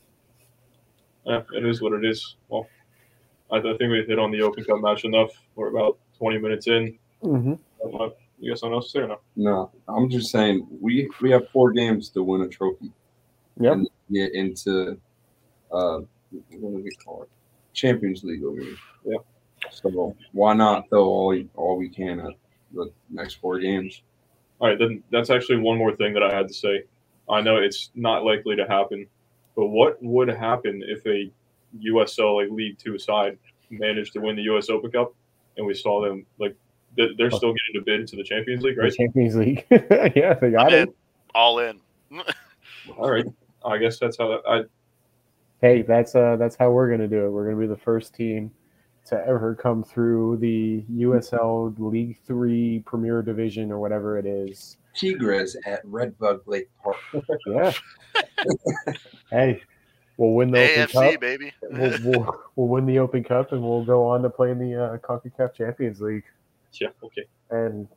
Yeah, 1.25 1.41
it 1.53 1.65
is 1.65 1.81
what 1.81 1.93
it 1.93 2.03
is. 2.05 2.35
Well, 2.49 2.67
I, 3.51 3.57
I 3.57 3.61
think 3.61 3.91
we 3.91 4.03
hit 4.07 4.19
on 4.19 4.31
the 4.31 4.41
Open 4.41 4.63
Cup 4.63 4.79
match 4.81 5.03
enough. 5.05 5.31
We're 5.55 5.69
about 5.69 5.97
20 6.17 6.39
minutes 6.39 6.67
in. 6.67 6.97
Mhm. 7.23 7.59
You 8.39 8.51
got 8.51 8.59
something 8.59 8.75
else 8.75 8.91
to 8.91 8.91
say 8.91 8.99
or 8.99 9.07
no? 9.07 9.19
No, 9.35 9.71
I'm 9.87 10.09
just 10.09 10.31
saying 10.31 10.67
we 10.81 11.09
we 11.21 11.31
have 11.31 11.49
four 11.49 11.71
games 11.71 12.09
to 12.09 12.23
win 12.23 12.41
a 12.41 12.47
trophy. 12.47 12.91
Yeah. 13.59 13.73
And 13.73 13.89
get 14.11 14.33
into 14.33 14.97
uh 15.71 15.99
what 16.29 16.49
do 16.51 16.83
we 16.83 16.91
call 17.03 17.23
it? 17.23 17.29
Champions 17.73 18.23
League 18.23 18.43
over 18.43 18.59
here. 18.59 18.75
Yeah. 19.05 19.17
So 19.71 20.15
why 20.31 20.53
not 20.53 20.89
throw 20.89 21.05
all 21.05 21.43
all 21.55 21.77
we 21.77 21.89
can 21.89 22.19
at 22.19 22.33
the 22.73 22.91
next 23.09 23.35
four 23.35 23.59
games? 23.59 24.01
All 24.59 24.69
right, 24.69 24.79
then 24.79 25.03
that's 25.11 25.29
actually 25.29 25.57
one 25.57 25.77
more 25.77 25.95
thing 25.95 26.13
that 26.13 26.23
I 26.23 26.33
had 26.33 26.47
to 26.47 26.53
say. 26.53 26.83
I 27.29 27.41
know 27.41 27.57
it's 27.57 27.91
not 27.95 28.23
likely 28.23 28.55
to 28.55 28.65
happen, 28.67 29.05
but 29.55 29.67
what 29.67 30.01
would 30.01 30.29
happen 30.29 30.81
if 30.85 31.05
a 31.05 31.31
USL 31.83 32.41
like 32.41 32.51
League 32.51 32.77
Two 32.77 32.97
side 32.97 33.37
managed 33.69 34.13
to 34.13 34.19
win 34.19 34.35
the 34.35 34.43
US 34.43 34.69
Open 34.69 34.91
Cup 34.91 35.13
and 35.57 35.65
we 35.65 35.73
saw 35.73 36.01
them 36.01 36.25
like 36.39 36.55
they're 36.97 37.09
they're 37.17 37.31
still 37.31 37.53
getting 37.53 37.81
a 37.81 37.83
bid 37.83 38.01
into 38.01 38.15
the 38.15 38.23
Champions 38.23 38.63
League, 38.63 38.75
the 38.75 38.83
right? 38.83 38.93
Champions 38.93 39.35
League. 39.35 39.65
yeah, 39.71 40.33
they 40.33 40.51
got 40.51 40.67
I'm 40.67 40.73
it. 40.73 40.89
in, 40.89 40.93
all 41.33 41.59
in. 41.59 41.79
All 42.97 43.09
right, 43.09 43.25
I 43.65 43.77
guess 43.79 43.97
that's 43.97 44.17
how 44.17 44.39
I 44.47 44.63
Hey, 45.61 45.81
that's 45.81 46.13
uh 46.15 46.35
that's 46.37 46.55
how 46.55 46.69
we're 46.71 46.89
gonna 46.89 47.07
do 47.07 47.25
it. 47.25 47.29
We're 47.31 47.45
gonna 47.45 47.59
be 47.59 47.67
the 47.67 47.75
first 47.75 48.13
team 48.13 48.51
to 49.07 49.15
ever 49.27 49.55
come 49.55 49.83
through 49.83 50.37
the 50.37 50.83
USL 50.91 51.73
League 51.79 52.17
Three 52.25 52.83
Premier 52.85 53.21
Division 53.21 53.71
or 53.71 53.79
whatever 53.79 54.17
it 54.19 54.25
is. 54.25 54.77
Tigres 54.95 55.57
at 55.65 55.85
Redbug 55.85 56.41
Lake 56.45 56.69
Park. 56.83 56.97
Yeah. 57.47 57.71
hey, 59.31 59.61
we'll 60.17 60.31
win 60.33 60.51
the 60.51 60.83
Open 60.83 60.87
Cup. 60.87 61.19
baby. 61.21 61.53
We'll, 61.63 61.97
we'll, 62.03 62.43
we'll 62.55 62.67
win 62.67 62.85
the 62.85 62.99
Open 62.99 63.23
Cup 63.23 63.51
and 63.51 63.61
we'll 63.61 63.83
go 63.83 64.05
on 64.07 64.21
to 64.23 64.29
play 64.29 64.51
in 64.51 64.59
the 64.59 64.75
uh, 64.81 64.97
CONCACAF 64.97 65.53
Champions 65.53 66.01
League 66.01 66.23
Yeah, 66.81 66.89
okay. 67.03 67.25
and 67.49 67.87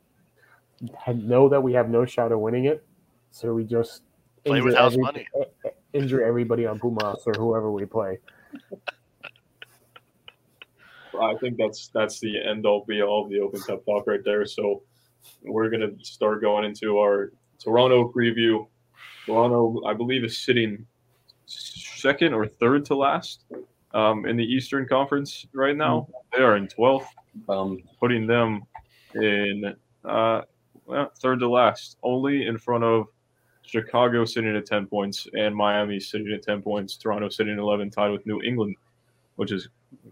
know 1.13 1.49
that 1.49 1.61
we 1.61 1.73
have 1.73 1.89
no 1.89 2.05
shot 2.05 2.31
of 2.31 2.39
winning 2.39 2.65
it. 2.65 2.83
So 3.31 3.53
we 3.53 3.63
just 3.65 4.03
Play 4.45 4.57
injure 4.57 4.69
with 4.69 4.77
house 4.77 4.93
every- 4.93 5.03
money. 5.03 5.27
Eh, 5.35 5.43
eh, 5.65 5.69
injure 5.93 6.23
everybody 6.23 6.65
on 6.65 6.79
Pumas 6.79 7.23
or 7.25 7.33
whoever 7.33 7.71
we 7.71 7.85
play. 7.85 8.19
I 11.19 11.35
think 11.35 11.57
that's 11.57 11.89
that's 11.93 12.19
the 12.19 12.41
end 12.41 12.65
all 12.65 12.85
be 12.85 13.01
all 13.01 13.25
of 13.25 13.29
the 13.29 13.39
Open 13.39 13.59
Cup 13.61 13.83
talk 13.85 14.07
right 14.07 14.23
there. 14.23 14.45
So 14.45 14.83
we're 15.43 15.69
gonna 15.69 15.91
start 16.01 16.41
going 16.41 16.63
into 16.65 16.97
our 16.99 17.31
Toronto 17.59 18.11
preview. 18.11 18.67
Toronto, 19.25 19.81
I 19.85 19.93
believe, 19.93 20.23
is 20.23 20.37
sitting 20.37 20.85
second 21.45 22.33
or 22.33 22.47
third 22.47 22.85
to 22.85 22.95
last 22.95 23.43
um, 23.93 24.25
in 24.25 24.37
the 24.37 24.43
Eastern 24.43 24.87
Conference 24.87 25.45
right 25.53 25.75
now. 25.75 26.07
They 26.35 26.43
are 26.43 26.57
in 26.57 26.67
12th, 26.67 27.07
Um, 27.47 27.81
putting 27.99 28.27
them 28.27 28.63
in 29.15 29.75
uh, 30.05 30.41
well, 30.85 31.11
third 31.19 31.39
to 31.39 31.49
last, 31.49 31.97
only 32.03 32.47
in 32.47 32.57
front 32.57 32.83
of 32.83 33.07
Chicago 33.63 34.25
sitting 34.25 34.55
at 34.55 34.65
10 34.65 34.87
points 34.87 35.27
and 35.37 35.55
Miami 35.55 35.99
sitting 35.99 36.31
at 36.33 36.41
10 36.41 36.61
points. 36.61 36.97
Toronto 36.97 37.29
sitting 37.29 37.53
at 37.53 37.59
11, 37.59 37.91
tied 37.91 38.09
with 38.09 38.25
New 38.25 38.41
England, 38.41 38.75
which 39.35 39.51
has 39.51 39.67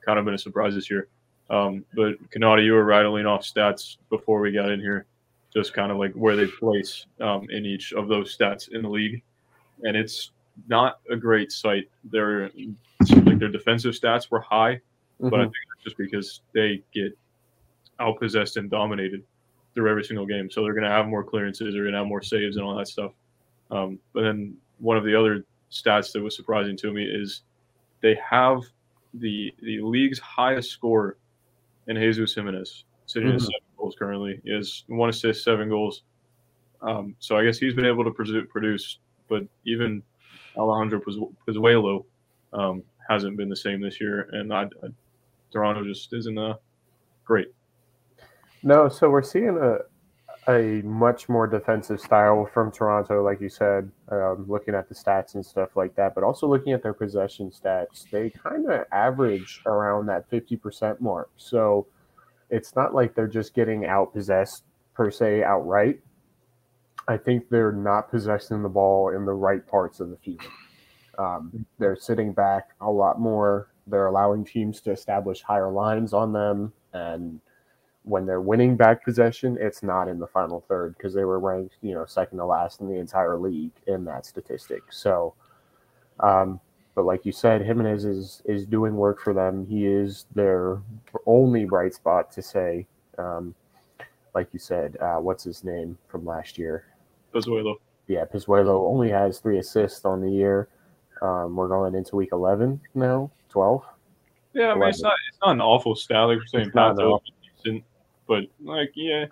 kind 0.06 0.20
of 0.20 0.26
been 0.26 0.36
a 0.36 0.38
surprise 0.38 0.76
this 0.76 0.90
year. 0.90 1.08
Um, 1.50 1.86
but 1.96 2.16
Cannata, 2.30 2.64
you 2.64 2.74
were 2.74 2.84
rattling 2.84 3.26
off 3.26 3.42
stats 3.42 3.98
before 4.10 4.40
we 4.40 4.52
got 4.52 4.70
in 4.70 4.80
here, 4.80 5.06
just 5.54 5.74
kind 5.74 5.92
of 5.92 5.98
like 5.98 6.14
where 6.14 6.36
they 6.36 6.46
place 6.46 7.06
um, 7.22 7.48
in 7.50 7.66
each 7.66 7.94
of 7.94 8.08
those 8.08 8.36
stats 8.38 8.70
in 8.70 8.82
the 8.82 8.90
league, 8.90 9.24
and 9.84 9.96
it's 9.96 10.32
not 10.68 11.00
a 11.10 11.16
great 11.16 11.52
sight. 11.52 11.90
Their 12.06 12.50
like 13.16 13.40
their 13.40 13.50
defensive 13.50 13.94
stats 13.94 14.30
were 14.32 14.42
high, 14.42 14.82
but 15.20 15.34
I 15.34 15.38
Mhm. 15.38 15.42
think 15.44 15.54
that's 15.70 15.84
just 15.84 15.98
because 15.98 16.42
they 16.54 16.84
get 16.94 17.18
outpossessed 18.00 18.58
and 18.58 18.70
dominated 18.70 19.24
through 19.74 19.90
every 19.90 20.04
single 20.04 20.26
game. 20.26 20.50
So 20.50 20.64
they're 20.64 20.74
going 20.74 20.84
to 20.84 20.90
have 20.90 21.08
more 21.08 21.24
clearances, 21.24 21.74
they're 21.74 21.84
going 21.84 21.94
to 21.94 22.00
have 22.00 22.08
more 22.08 22.22
saves 22.22 22.58
and 22.58 22.66
all 22.66 22.76
that 22.76 22.88
stuff. 22.88 23.14
Um, 23.70 24.00
but 24.14 24.22
then 24.22 24.58
one 24.80 24.98
of 24.98 25.04
the 25.04 25.16
other 25.16 25.46
stats 25.72 26.12
that 26.14 26.22
was 26.22 26.36
surprising 26.36 26.78
to 26.78 26.92
me 26.92 27.04
is 27.04 27.44
they 28.02 28.16
have 28.16 28.62
the 29.14 29.54
the 29.62 29.82
league's 29.82 30.20
highest 30.20 30.72
score 30.72 31.18
in 31.88 31.96
Jesus 31.96 32.34
Jimenez, 32.36 32.86
sitting 33.06 33.30
at 33.30 33.36
Mhm. 33.36 33.42
seven 33.42 33.54
goals 33.78 33.96
currently. 33.98 34.42
He 34.44 34.52
has 34.52 34.84
one 34.88 35.10
assist, 35.10 35.44
seven 35.44 35.70
goals. 35.70 36.04
Um, 36.82 37.16
so 37.20 37.38
I 37.38 37.44
guess 37.44 37.58
he's 37.58 37.74
been 37.74 37.86
able 37.86 38.04
to 38.04 38.12
produce, 38.12 39.00
but 39.28 39.44
even 39.66 40.04
Alejandro 40.58 41.00
Pozuelo 41.48 42.06
um, 42.54 42.84
hasn't 43.10 43.38
been 43.38 43.50
the 43.50 43.56
same 43.56 43.82
this 43.82 44.00
year, 44.02 44.30
and 44.34 44.54
I, 44.54 44.64
I, 44.64 44.88
Toronto 45.52 45.84
just 45.84 46.14
isn't 46.14 46.38
uh, 46.38 46.56
great. 47.26 47.48
No, 48.64 48.90
so 48.90 49.10
we're 49.10 49.24
seeing 49.24 49.58
a 49.58 49.80
a 50.48 50.82
much 50.84 51.28
more 51.28 51.46
defensive 51.46 52.00
style 52.00 52.50
from 52.54 52.72
Toronto, 52.72 53.22
like 53.22 53.42
you 53.42 53.50
said, 53.50 53.92
um, 54.10 54.46
looking 54.48 54.76
at 54.76 54.88
the 54.88 54.96
stats 54.96 55.36
and 55.36 55.46
stuff 55.46 55.76
like 55.76 55.94
that, 55.96 56.16
but 56.16 56.24
also 56.24 56.48
looking 56.48 56.72
at 56.72 56.82
their 56.82 56.94
possession 56.94 57.52
stats. 57.52 58.10
They 58.10 58.30
kind 58.30 58.70
of 58.72 58.86
average 58.94 59.62
around 59.66 60.06
that 60.06 60.30
50% 60.32 61.02
mark. 61.02 61.30
So 61.36 61.88
it's 62.50 62.76
not 62.78 62.96
like 62.96 63.14
they're 63.14 63.28
just 63.28 63.54
getting 63.54 63.82
outpossessed 63.82 64.62
per 64.94 65.12
se 65.12 65.44
outright. 65.44 66.00
I 67.08 67.18
think 67.18 67.50
they're 67.50 67.72
not 67.72 68.12
possessing 68.12 68.64
the 68.64 68.70
ball 68.70 69.10
in 69.10 69.26
the 69.26 69.34
right 69.34 69.66
parts 69.66 70.00
of 70.00 70.10
the 70.10 70.18
field. 70.18 70.42
Um, 71.18 71.66
they're 71.80 71.96
sitting 71.96 72.34
back 72.34 72.70
a 72.82 72.92
lot 72.92 73.20
more. 73.20 73.70
They're 73.88 74.08
allowing 74.08 74.46
teams 74.46 74.82
to 74.82 74.92
establish 74.92 75.42
higher 75.42 75.72
lines 75.72 76.14
on 76.14 76.34
them 76.34 76.74
and 76.94 77.40
when 78.08 78.26
they're 78.26 78.42
winning 78.42 78.78
back 78.78 79.04
possession, 79.04 79.58
it's 79.60 79.84
not 79.84 80.08
in 80.08 80.18
the 80.20 80.28
final 80.28 80.62
third 80.70 80.96
because 80.98 81.14
they 81.14 81.26
were 81.26 81.40
ranked, 81.40 81.76
you 81.82 81.94
know, 81.94 82.06
second 82.06 82.38
to 82.38 82.46
last 82.46 82.80
in 82.80 82.88
the 82.88 82.96
entire 82.96 83.38
league 83.38 83.74
in 83.86 84.06
that 84.06 84.26
statistic. 84.26 84.82
So, 84.92 85.34
um, 86.22 86.60
but 86.96 87.06
like 87.06 87.26
you 87.26 87.32
said, 87.34 87.62
Jimenez 87.62 88.06
is 88.06 88.42
is 88.46 88.66
doing 88.66 88.96
work 88.96 89.20
for 89.22 89.34
them. 89.34 89.66
He 89.68 89.86
is 89.86 90.26
their 90.34 90.80
only 91.26 91.66
bright 91.66 91.94
spot 91.94 92.32
to 92.32 92.42
say, 92.42 92.88
um, 93.18 93.54
like 94.34 94.48
you 94.54 94.60
said, 94.60 94.98
uh, 95.02 95.18
what's 95.18 95.44
his 95.44 95.64
name 95.64 95.98
from 96.08 96.26
last 96.26 96.58
year? 96.58 96.86
Pozuelo. 97.38 97.76
Yeah, 98.08 98.26
Pozuelo 98.26 98.88
only 98.90 99.10
has 99.10 99.40
three 99.40 99.60
assists 99.60 100.06
on 100.06 100.22
the 100.22 100.32
year. 100.32 100.70
Um, 101.22 101.56
we're 101.56 101.68
going 101.68 101.96
into 101.96 102.16
week 102.16 102.30
eleven 102.32 102.80
now, 102.96 103.32
twelve. 103.50 103.84
Yeah, 104.54 104.72
I 104.72 104.76
mean 104.76 104.90
it's 104.90 105.02
not 105.02 105.14
it's 105.30 105.38
not 105.42 105.52
an 105.52 105.62
awful 105.62 105.96
stat. 105.96 106.28
Like 106.28 106.38
we're 106.38 106.46
saying, 106.46 106.72
Pato 106.72 107.20
decent, 107.64 107.84
but 108.28 108.44
like 108.64 108.92
yeah, 108.96 109.26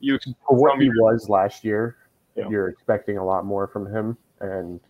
you 0.00 0.18
for 0.46 0.56
what 0.56 0.80
he 0.80 0.88
was 0.90 1.28
last 1.28 1.64
year, 1.64 1.96
Yeah. 2.36 2.48
you're 2.48 2.68
expecting 2.68 3.18
a 3.18 3.24
lot 3.24 3.44
more 3.44 3.66
from 3.66 3.86
him. 3.86 4.16
And 4.40 4.80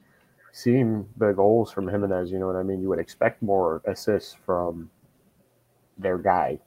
seeing 0.52 1.09
the 1.16 1.33
goals 1.33 1.72
from 1.72 1.88
Jimenez, 1.88 2.31
you 2.31 2.38
know 2.38 2.46
what 2.46 2.57
I 2.57 2.62
mean? 2.62 2.81
You 2.83 2.88
would 2.88 2.98
expect 2.98 3.42
more 3.42 3.81
assists 3.87 4.35
from 4.44 4.90
their 5.96 6.18
guy. 6.18 6.59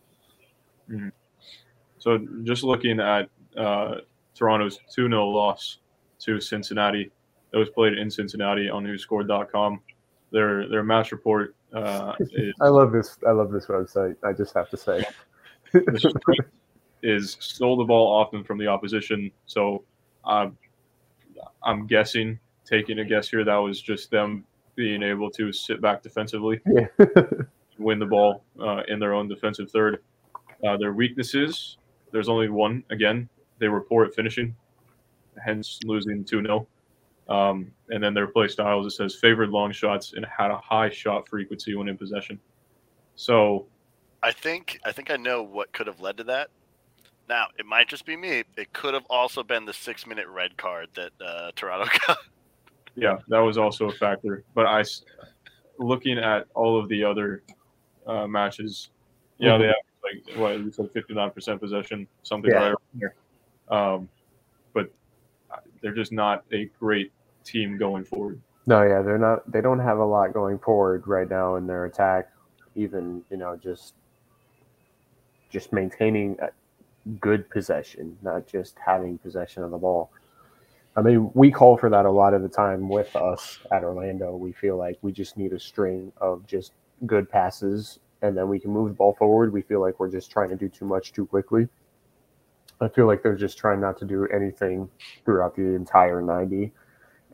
So 1.99 2.17
just 2.43 2.63
looking 2.63 2.99
at 2.99 3.29
uh, 3.55 3.97
Toronto's 4.35 4.79
2 4.93 5.07
0 5.07 5.29
loss 5.29 5.77
to 6.25 6.39
Cincinnati, 6.39 7.11
that 7.51 7.57
was 7.57 7.69
played 7.69 7.97
in 7.97 8.09
Cincinnati 8.09 8.69
on 8.69 8.85
WhoScored.com. 8.85 9.81
Their 10.31 10.69
their 10.69 10.83
match 10.83 11.11
report 11.11 11.55
uh, 11.73 12.13
is, 12.19 12.53
I 12.61 12.67
love 12.67 12.91
this. 12.91 13.17
I 13.27 13.31
love 13.31 13.51
this 13.51 13.65
website. 13.65 14.15
I 14.23 14.33
just 14.33 14.53
have 14.53 14.69
to 14.69 14.77
say. 14.77 15.03
is 17.03 17.37
stole 17.39 17.77
the 17.77 17.83
ball 17.83 18.07
often 18.07 18.43
from 18.43 18.57
the 18.57 18.67
opposition. 18.67 19.31
So 19.45 19.83
um, 20.23 20.57
I'm 21.63 21.87
guessing, 21.87 22.39
taking 22.65 22.99
a 22.99 23.05
guess 23.05 23.29
here, 23.29 23.43
that 23.43 23.55
was 23.55 23.81
just 23.81 24.11
them 24.11 24.45
being 24.75 25.01
able 25.03 25.29
to 25.31 25.51
sit 25.51 25.81
back 25.81 26.03
defensively. 26.03 26.61
yeah. 26.65 26.85
win 27.81 27.99
the 27.99 28.05
ball 28.05 28.43
uh, 28.61 28.83
in 28.87 28.99
their 28.99 29.13
own 29.13 29.27
defensive 29.27 29.69
third. 29.71 30.01
Uh, 30.65 30.77
their 30.77 30.93
weaknesses, 30.93 31.77
there's 32.11 32.29
only 32.29 32.49
one. 32.49 32.83
Again, 32.91 33.27
they 33.59 33.67
were 33.67 33.81
poor 33.81 34.05
at 34.05 34.13
finishing, 34.13 34.55
hence 35.43 35.79
losing 35.85 36.23
2 36.23 36.41
0. 36.41 36.67
Um, 37.29 37.71
and 37.89 38.03
then 38.03 38.13
their 38.13 38.27
play 38.27 38.47
styles, 38.47 38.85
it 38.85 38.95
says 38.95 39.15
favored 39.15 39.49
long 39.49 39.71
shots 39.71 40.13
and 40.13 40.25
had 40.25 40.51
a 40.51 40.57
high 40.57 40.89
shot 40.89 41.29
frequency 41.29 41.75
when 41.75 41.87
in 41.87 41.97
possession. 41.97 42.39
So, 43.15 43.67
I 44.23 44.31
think 44.31 44.79
I 44.83 44.91
think 44.91 45.09
I 45.11 45.17
know 45.17 45.41
what 45.41 45.71
could 45.71 45.87
have 45.87 46.01
led 46.01 46.17
to 46.17 46.23
that. 46.25 46.49
Now 47.29 47.45
it 47.57 47.65
might 47.65 47.87
just 47.87 48.05
be 48.05 48.15
me. 48.17 48.43
It 48.57 48.73
could 48.73 48.93
have 48.93 49.05
also 49.09 49.43
been 49.43 49.65
the 49.65 49.73
six 49.73 50.05
minute 50.05 50.27
red 50.27 50.57
card 50.57 50.89
that 50.95 51.11
uh, 51.25 51.51
Toronto 51.55 51.89
got. 52.07 52.17
yeah, 52.95 53.17
that 53.29 53.39
was 53.39 53.57
also 53.57 53.89
a 53.89 53.93
factor. 53.93 54.43
But 54.53 54.65
I, 54.65 54.83
looking 55.77 56.17
at 56.17 56.47
all 56.53 56.77
of 56.77 56.89
the 56.89 57.03
other 57.03 57.43
uh, 58.05 58.27
matches, 58.27 58.89
yeah, 59.37 59.57
they 59.57 59.67
have 59.67 59.75
like 60.03 60.37
what 60.37 60.59
you 60.59 60.71
said, 60.71 60.89
fifty 60.91 61.13
nine 61.13 61.31
percent 61.31 61.61
possession, 61.61 62.07
something 62.23 62.51
Yeah. 62.51 62.57
right 62.57 62.67
around 62.67 62.77
there. 62.95 63.15
Um, 63.69 64.09
but 64.09 64.20
they're 65.81 65.93
just 65.93 66.11
not 66.11 66.43
a 66.53 66.65
great 66.79 67.11
team 67.43 67.77
going 67.77 68.03
forward. 68.03 68.39
No, 68.67 68.83
yeah, 68.83 69.01
they're 69.01 69.17
not. 69.17 69.49
They 69.51 69.61
don't 69.61 69.79
have 69.79 69.97
a 69.97 70.05
lot 70.05 70.33
going 70.33 70.59
forward 70.59 71.07
right 71.07 71.29
now 71.29 71.55
in 71.55 71.67
their 71.67 71.85
attack. 71.85 72.29
Even 72.75 73.23
you 73.29 73.37
know, 73.37 73.57
just 73.57 73.95
just 75.49 75.73
maintaining 75.73 76.37
good 77.19 77.49
possession, 77.49 78.17
not 78.21 78.47
just 78.47 78.77
having 78.83 79.17
possession 79.17 79.63
of 79.63 79.71
the 79.71 79.77
ball. 79.77 80.11
I 80.95 81.01
mean, 81.01 81.31
we 81.33 81.51
call 81.51 81.77
for 81.77 81.89
that 81.89 82.05
a 82.05 82.11
lot 82.11 82.33
of 82.33 82.41
the 82.41 82.49
time 82.49 82.89
with 82.89 83.15
us 83.15 83.59
at 83.71 83.83
Orlando. 83.83 84.35
We 84.35 84.51
feel 84.51 84.77
like 84.77 84.97
we 85.01 85.11
just 85.11 85.37
need 85.37 85.53
a 85.53 85.59
string 85.59 86.11
of 86.17 86.45
just 86.45 86.73
good 87.05 87.29
passes, 87.29 87.99
and 88.21 88.37
then 88.37 88.49
we 88.49 88.59
can 88.59 88.71
move 88.71 88.89
the 88.89 88.95
ball 88.95 89.15
forward. 89.15 89.53
We 89.53 89.61
feel 89.61 89.81
like 89.81 89.99
we're 89.99 90.11
just 90.11 90.31
trying 90.31 90.49
to 90.49 90.55
do 90.55 90.69
too 90.69 90.85
much 90.85 91.13
too 91.13 91.25
quickly. 91.25 91.67
I 92.81 92.89
feel 92.89 93.05
like 93.05 93.21
they're 93.21 93.35
just 93.35 93.57
trying 93.57 93.79
not 93.79 93.97
to 93.99 94.05
do 94.05 94.25
anything 94.27 94.89
throughout 95.23 95.55
the 95.55 95.75
entire 95.75 96.21
90 96.21 96.71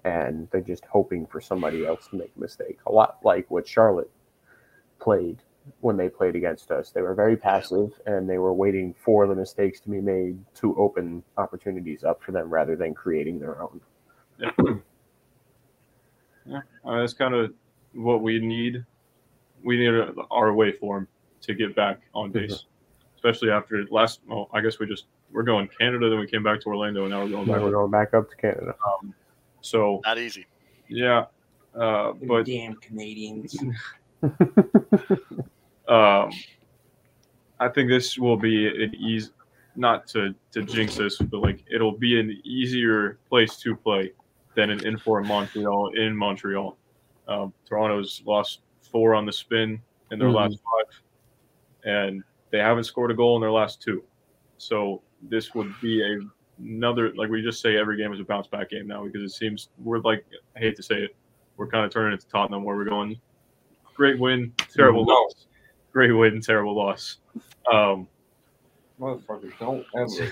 and 0.04 0.48
they're 0.52 0.62
just 0.62 0.86
hoping 0.86 1.26
for 1.26 1.42
somebody 1.42 1.86
else 1.86 2.08
to 2.08 2.18
make 2.18 2.32
a 2.36 2.40
mistake. 2.40 2.80
A 2.86 2.92
lot 2.92 3.18
like 3.24 3.50
what 3.50 3.68
Charlotte 3.68 4.12
played 5.00 5.42
when 5.82 5.98
they 5.98 6.10
played 6.10 6.36
against 6.36 6.72
us. 6.72 6.92
They 6.92 7.02
were 7.02 7.14
very 7.14 7.36
passive 7.36 8.00
and 8.06 8.30
they 8.30 8.38
were 8.38 8.54
waiting 8.54 8.94
for 8.94 9.28
the 9.28 9.36
mistakes 9.36 9.80
to 9.82 9.90
be 9.90 10.00
made 10.00 10.38
to 10.56 10.76
open 10.76 11.24
opportunities 11.38 12.04
up 12.04 12.22
for 12.22 12.32
them 12.32 12.50
rather 12.50 12.76
than 12.76 12.94
creating 12.94 13.40
their 13.40 13.62
own. 13.62 13.82
Yeah, 14.40 14.52
uh, 16.54 16.62
that's 17.00 17.14
kind 17.14 17.34
of 17.34 17.54
what 17.94 18.22
we 18.22 18.40
need. 18.40 18.86
We 19.64 19.78
need 19.78 19.94
a, 19.94 20.14
our 20.32 20.54
way 20.54 20.72
form. 20.72 21.08
to 21.42 21.54
get 21.54 21.76
back 21.76 22.02
on 22.14 22.32
base, 22.32 22.66
especially 23.16 23.50
after 23.50 23.86
last. 23.90 24.22
Well, 24.28 24.50
I 24.54 24.62
guess 24.62 24.80
we 24.80 24.86
just 24.86 25.06
we're 25.32 25.44
going 25.44 25.68
Canada, 25.80 26.10
then 26.10 26.20
we 26.20 26.28
came 26.28 26.44
back 26.44 26.62
to 26.62 26.68
Orlando, 26.68 27.02
and 27.02 27.12
now 27.12 27.24
we're 27.24 27.30
going 27.30 27.48
Now 27.48 27.54
back. 27.56 27.62
we're 27.64 27.72
going 27.72 27.92
back 27.92 28.14
up 28.14 28.30
to 28.30 28.36
Canada. 28.36 28.76
So 29.62 30.02
Not 30.06 30.18
easy. 30.18 30.46
yeah, 30.88 31.26
uh, 31.76 32.14
but 32.28 32.46
damn 32.46 32.76
Canadians. 32.76 33.58
um, 35.88 36.32
I 37.60 37.68
think 37.74 37.90
this 37.90 38.18
will 38.18 38.38
be 38.38 38.68
an 38.68 38.96
easy, 38.96 39.32
not 39.76 40.08
to 40.10 40.34
to 40.52 40.64
jinx 40.64 40.96
this, 40.98 41.18
but 41.18 41.40
like 41.42 41.64
it'll 41.72 41.92
be 41.98 42.20
an 42.20 42.40
easier 42.44 43.18
place 43.30 43.58
to 43.58 43.76
play 43.76 44.12
than 44.56 44.70
an 44.70 44.86
in 44.86 44.98
for 44.98 45.22
Montreal 45.22 45.92
in 45.96 46.16
Montreal. 46.16 46.78
Um, 47.28 47.54
Toronto's 47.68 48.22
lost 48.26 48.62
four 48.82 49.14
on 49.16 49.26
the 49.26 49.34
spin 49.34 49.82
in 50.12 50.20
their 50.20 50.30
Mhm. 50.30 50.36
last 50.36 50.60
five, 50.64 51.02
and 51.84 52.24
they 52.52 52.60
haven't 52.60 52.86
scored 52.86 53.12
a 53.12 53.14
goal 53.14 53.36
in 53.36 53.42
their 53.42 53.52
last 53.52 53.82
two. 53.82 54.04
So 54.58 55.02
this 55.24 55.54
would 55.56 55.74
be 55.82 56.02
a 56.04 56.20
another 56.60 57.14
like 57.16 57.30
we 57.30 57.42
just 57.44 57.62
say 57.62 57.78
every 57.78 57.98
game 57.98 58.12
is 58.14 58.20
a 58.20 58.24
bounce 58.24 58.48
back 58.48 58.70
game 58.72 58.88
now 58.88 59.06
because 59.06 59.22
it 59.22 59.30
seems 59.36 59.70
we're 59.78 60.00
like 60.00 60.26
I 60.56 60.60
hate 60.60 60.76
to 60.78 60.84
say 60.84 60.96
it, 61.04 61.16
we're 61.56 61.68
kind 61.68 61.86
of 61.86 61.92
turning 61.92 62.14
into 62.14 62.28
Tottenham 62.28 62.64
where 62.64 62.76
we're 62.76 62.86
going 62.86 63.20
great 63.94 64.20
win, 64.20 64.54
terrible 64.74 65.06
No. 65.06 65.14
loss, 65.14 65.48
great 65.92 66.12
win, 66.12 66.40
terrible 66.42 66.76
loss. 66.76 67.18
Um, 67.72 68.08
Motherfucker, 69.00 69.52
don't 69.60 69.86
ever 69.96 70.32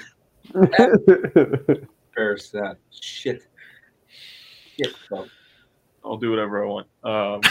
embarrass 2.16 2.50
that 2.52 2.78
shit. 2.92 3.44
Shit, 4.78 4.94
bro. 5.10 5.26
I'll 6.04 6.18
do 6.18 6.30
whatever 6.30 6.64
I 6.64 6.68
want. 6.68 6.88
Um, 7.04 7.42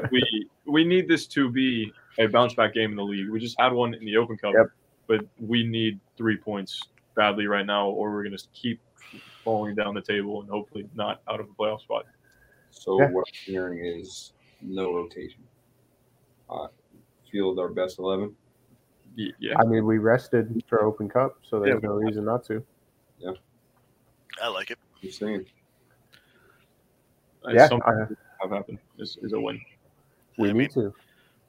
we 0.10 0.48
we 0.66 0.84
need 0.84 1.06
this 1.08 1.26
to 1.28 1.50
be 1.50 1.92
a 2.18 2.26
bounce 2.26 2.54
back 2.54 2.74
game 2.74 2.90
in 2.90 2.96
the 2.96 3.02
league. 3.04 3.28
We 3.30 3.38
just 3.38 3.56
had 3.60 3.72
one 3.72 3.94
in 3.94 4.04
the 4.04 4.16
Open 4.16 4.36
Cup, 4.36 4.52
Yep. 4.56 4.66
But 5.08 5.24
we 5.40 5.64
need 5.66 5.98
three 6.16 6.36
points 6.36 6.80
badly 7.16 7.46
right 7.48 7.66
now, 7.66 7.88
or 7.88 8.12
we're 8.12 8.22
gonna 8.22 8.36
keep 8.54 8.80
falling 9.42 9.74
down 9.74 9.94
the 9.94 10.02
table 10.02 10.40
and 10.42 10.48
hopefully 10.50 10.88
not 10.94 11.22
out 11.28 11.40
of 11.40 11.46
a 11.48 11.52
playoff 11.54 11.80
spot. 11.80 12.04
So 12.70 13.00
Yeah. 13.00 13.10
what 13.10 13.26
I'm 13.26 13.52
hearing 13.52 13.84
is 13.84 14.34
no 14.60 14.94
rotation. 14.94 15.42
Uh, 16.48 16.68
field 17.30 17.58
our 17.58 17.68
best 17.68 17.98
eleven. 17.98 18.36
Yeah, 19.16 19.58
I 19.58 19.64
mean, 19.64 19.84
we 19.84 19.98
rested 19.98 20.62
for 20.68 20.82
Open 20.84 21.08
Cup, 21.08 21.38
so 21.42 21.58
there's 21.58 21.82
Yeah. 21.82 21.88
no 21.88 21.94
reason 21.96 22.24
not 22.24 22.44
to. 22.44 22.64
Yeah. 23.18 23.32
I 24.40 24.48
like 24.48 24.70
it. 24.70 24.78
Just 25.02 25.18
saying. 25.18 25.44
Yeah, 27.48 27.66
something 27.66 27.88
I- 27.88 28.14
have 28.42 28.50
happened 28.50 28.78
is, 28.98 29.16
is 29.22 29.32
a 29.32 29.40
win. 29.40 29.60
We 30.36 30.50
I 30.50 30.52
need 30.52 30.58
mean, 30.58 30.68
to. 30.70 30.94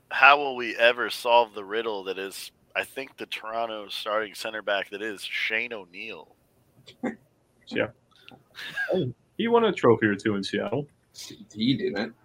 how 0.09 0.37
will 0.37 0.55
we 0.55 0.75
ever 0.77 1.09
solve 1.11 1.53
the 1.53 1.63
riddle 1.63 2.03
that 2.05 2.17
is, 2.17 2.51
I 2.79 2.83
think, 2.85 3.17
the 3.17 3.25
Toronto 3.25 3.89
starting 3.89 4.33
center 4.33 4.61
back 4.61 4.89
that 4.91 5.01
is 5.01 5.21
Shane 5.21 5.73
O'Neill? 5.73 6.33
Yeah. 7.71 7.89
he 9.37 9.47
won 9.47 9.63
a 9.65 9.71
trophy 9.71 10.07
or 10.07 10.15
two 10.15 10.33
in 10.35 10.43
Seattle. 10.43 10.87
He 11.53 11.77
didn't. 11.77 12.15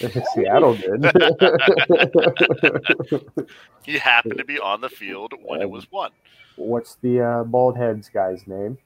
Seattle 0.34 0.76
did. 0.76 1.04
He 3.84 3.98
happened 3.98 4.38
to 4.38 4.46
be 4.46 4.58
on 4.58 4.80
the 4.80 4.88
field 4.88 5.34
when 5.42 5.60
it 5.60 5.68
was 5.68 5.92
won. 5.92 6.12
What's 6.56 6.94
the 6.96 7.20
uh, 7.20 7.44
bald 7.44 7.76
heads 7.76 8.08
guy's 8.08 8.46
name? 8.46 8.78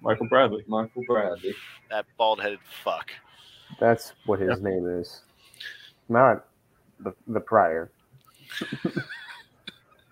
Michael 0.00 0.28
Bradley. 0.28 0.64
Michael 0.66 1.02
Bradley. 1.06 1.54
That 1.90 2.06
bald 2.16 2.40
headed 2.40 2.60
fuck. 2.82 3.10
That's 3.80 4.14
what 4.26 4.40
his 4.40 4.62
name 4.62 4.88
is. 4.88 5.20
Not 6.08 6.46
the 7.00 7.12
the 7.26 7.40
prior. 7.40 7.90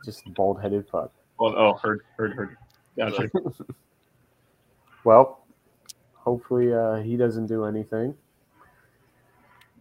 Just 0.04 0.32
bald 0.34 0.60
headed 0.60 0.88
fuck. 0.88 1.12
Oh, 1.38 1.46
oh, 1.54 1.74
heard, 1.74 2.02
heard, 2.16 2.34
heard. 2.34 2.56
Gotcha. 2.96 3.30
Well, 5.04 5.44
hopefully 6.14 6.72
uh, 6.72 6.96
he 6.96 7.16
doesn't 7.16 7.46
do 7.46 7.64
anything. 7.64 8.14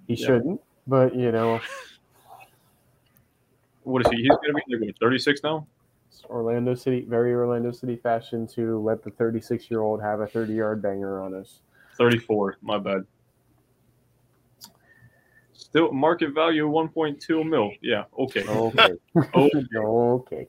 He 0.07 0.15
Yeah. 0.15 0.25
shouldn't, 0.25 0.61
but 0.87 1.15
you 1.15 1.31
know, 1.31 1.59
What 3.83 4.03
is 4.05 4.11
he? 4.11 4.17
He's 4.17 4.29
gonna 4.29 4.79
be 4.79 4.87
like 4.87 4.97
36 4.99 5.41
now. 5.43 5.67
Orlando 6.25 6.73
City, 6.75 7.05
very 7.07 7.33
Orlando 7.33 7.71
City 7.71 7.95
fashion 7.95 8.45
to 8.47 8.79
let 8.79 9.03
the 9.03 9.11
36 9.11 9.69
year 9.69 9.81
old 9.81 10.01
have 10.01 10.21
a 10.21 10.27
30 10.27 10.53
yard 10.53 10.81
banger 10.81 11.21
on 11.21 11.33
us. 11.35 11.61
34. 11.97 12.57
My 12.61 12.77
bad. 12.79 13.05
Still 15.61 15.91
market 15.91 16.33
value 16.33 16.67
1.2 16.67 17.47
mil. 17.47 17.71
Yeah. 17.81 18.05
Okay. 18.17 18.43
Okay, 18.45 18.93
Oh, 19.33 20.13
okay. 20.19 20.47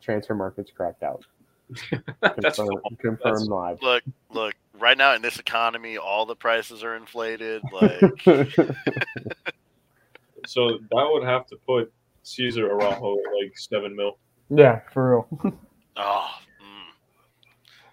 Transfer 0.00 0.34
market's 0.34 0.70
cracked 0.70 1.02
out. 1.02 1.24
that's 2.20 2.56
Confirmed, 2.56 2.98
confirmed 2.98 3.48
live. 3.48 3.82
Look, 3.82 4.02
look. 4.30 4.54
Right 4.78 4.96
now 4.96 5.14
in 5.14 5.22
this 5.22 5.38
economy, 5.38 5.98
all 5.98 6.24
the 6.24 6.34
prices 6.36 6.82
are 6.84 6.96
inflated. 6.96 7.62
Like, 7.72 8.00
so 10.46 10.78
that 10.78 11.08
would 11.12 11.22
have 11.24 11.46
to 11.48 11.56
put 11.66 11.92
Cesar 12.22 12.70
Araujo 12.70 13.12
at 13.18 13.44
like 13.44 13.58
seven 13.58 13.94
mil. 13.94 14.16
yeah, 14.48 14.80
for 14.92 15.26
real. 15.42 15.54
oh, 15.98 16.30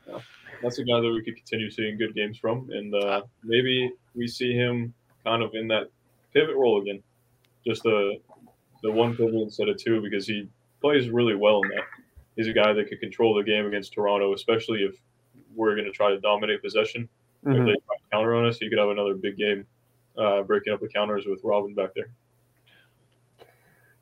mm. 0.09 0.21
That's 0.63 0.79
a 0.79 0.83
guy 0.85 0.99
that 1.01 1.11
we 1.11 1.21
could 1.23 1.35
continue 1.35 1.69
seeing 1.69 1.97
good 1.97 2.15
games 2.15 2.37
from, 2.37 2.69
and 2.71 2.95
uh, 2.95 3.21
maybe 3.43 3.91
we 4.15 4.27
see 4.27 4.53
him 4.53 4.93
kind 5.25 5.43
of 5.43 5.53
in 5.55 5.67
that 5.67 5.89
pivot 6.39 6.55
role 6.55 6.81
again, 6.81 7.01
just 7.65 7.83
the 7.83 8.17
the 8.83 8.91
one 8.91 9.15
pivot 9.15 9.33
instead 9.33 9.69
of 9.69 9.77
two 9.77 10.01
because 10.01 10.27
he 10.27 10.47
plays 10.81 11.09
really 11.09 11.35
well 11.35 11.61
in 11.63 11.69
that. 11.69 11.83
He's 12.35 12.47
a 12.47 12.53
guy 12.53 12.73
that 12.73 12.87
could 12.87 12.99
control 12.99 13.33
the 13.35 13.43
game 13.43 13.65
against 13.65 13.93
Toronto, 13.93 14.33
especially 14.33 14.83
if 14.83 14.95
we're 15.55 15.73
going 15.73 15.85
to 15.85 15.91
try 15.91 16.11
to 16.11 16.19
dominate 16.19 16.61
possession. 16.61 17.09
If 17.43 17.49
Mhm. 17.49 17.65
they 17.65 17.73
try 17.73 17.95
to 17.95 18.03
counter 18.11 18.35
on 18.35 18.45
us, 18.45 18.59
he 18.59 18.69
could 18.69 18.77
have 18.77 18.89
another 18.89 19.15
big 19.15 19.37
game, 19.37 19.65
uh, 20.17 20.43
breaking 20.43 20.73
up 20.73 20.79
the 20.79 20.87
counters 20.87 21.25
with 21.25 21.43
Robin 21.43 21.73
back 21.73 21.93
there. 21.95 22.09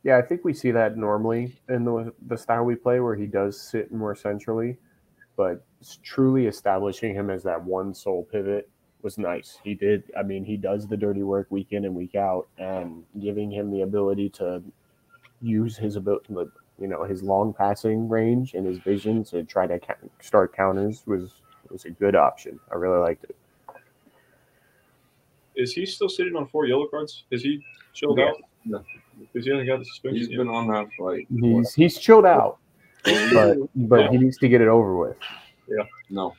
Yeah, 0.04 0.18
I 0.18 0.22
think 0.22 0.44
we 0.44 0.54
see 0.54 0.72
that 0.72 0.98
normally 0.98 1.58
in 1.70 1.86
the 1.86 2.14
the 2.28 2.38
style 2.38 2.66
we 2.66 2.76
play, 2.76 3.00
where 3.00 3.16
he 3.16 3.26
does 3.26 3.60
sit 3.60 3.92
more 3.92 4.14
centrally, 4.14 4.78
but 5.38 5.66
truly 6.04 6.48
establishing 6.48 7.16
him 7.16 7.30
as 7.30 7.44
that 7.44 7.64
one 7.64 7.94
sole 7.94 8.26
pivot 8.26 8.70
was 9.06 9.18
nice. 9.20 9.60
He 9.64 9.76
did. 9.76 10.04
I 10.18 10.24
mean, 10.24 10.44
he 10.44 10.58
does 10.58 10.88
the 10.88 10.98
dirty 10.98 11.22
work 11.24 11.46
week 11.52 11.68
in 11.72 11.86
and 11.86 11.94
week 11.96 12.16
out, 12.16 12.48
and 12.58 13.04
giving 13.22 13.52
him 13.52 13.72
the 13.72 13.82
ability 13.82 14.30
to 14.32 14.62
use 15.42 15.78
his 15.78 15.96
ability, 15.96 16.34
you 16.80 16.88
know, 16.88 17.04
his 17.04 17.22
long 17.22 17.54
passing 17.54 18.10
range 18.10 18.56
and 18.56 18.66
his 18.66 18.80
vision 18.80 19.24
to 19.26 19.44
try 19.44 19.68
to 19.68 19.80
start 20.20 20.54
counters 20.56 21.04
was 21.06 21.36
was 21.70 21.86
a 21.86 21.92
good 21.92 22.16
option. 22.16 22.60
I 22.72 22.76
really 22.76 23.00
liked 23.00 23.26
it. 23.26 23.36
Is 25.56 25.72
he 25.72 25.86
still 25.86 26.10
sitting 26.10 26.36
on 26.36 26.48
four 26.48 26.66
yellow 26.66 26.88
cards? 26.88 27.24
Is 27.32 27.44
he 27.44 27.64
chilled 27.94 28.18
Yeah. 28.18 28.30
out? 28.30 28.38
No. 28.66 28.84
Because 29.20 29.46
he 29.46 29.52
hasn't 29.52 29.68
got 29.70 29.80
the 29.80 29.86
suspension 29.86 30.18
He's 30.18 30.30
yet. 30.30 30.38
been 30.40 30.50
on 30.50 30.68
that 30.68 30.88
for 30.98 31.14
like 31.14 31.28
He's 31.30 31.74
he's 31.76 31.98
chilled 32.00 32.26
out, 32.26 32.58
but 33.04 33.58
but 33.76 34.10
he 34.10 34.18
needs 34.18 34.38
to 34.40 34.50
get 34.50 34.62
it 34.62 34.68
over 34.68 34.98
with. 34.98 35.16
Yeah. 35.70 35.84
No. 36.10 36.34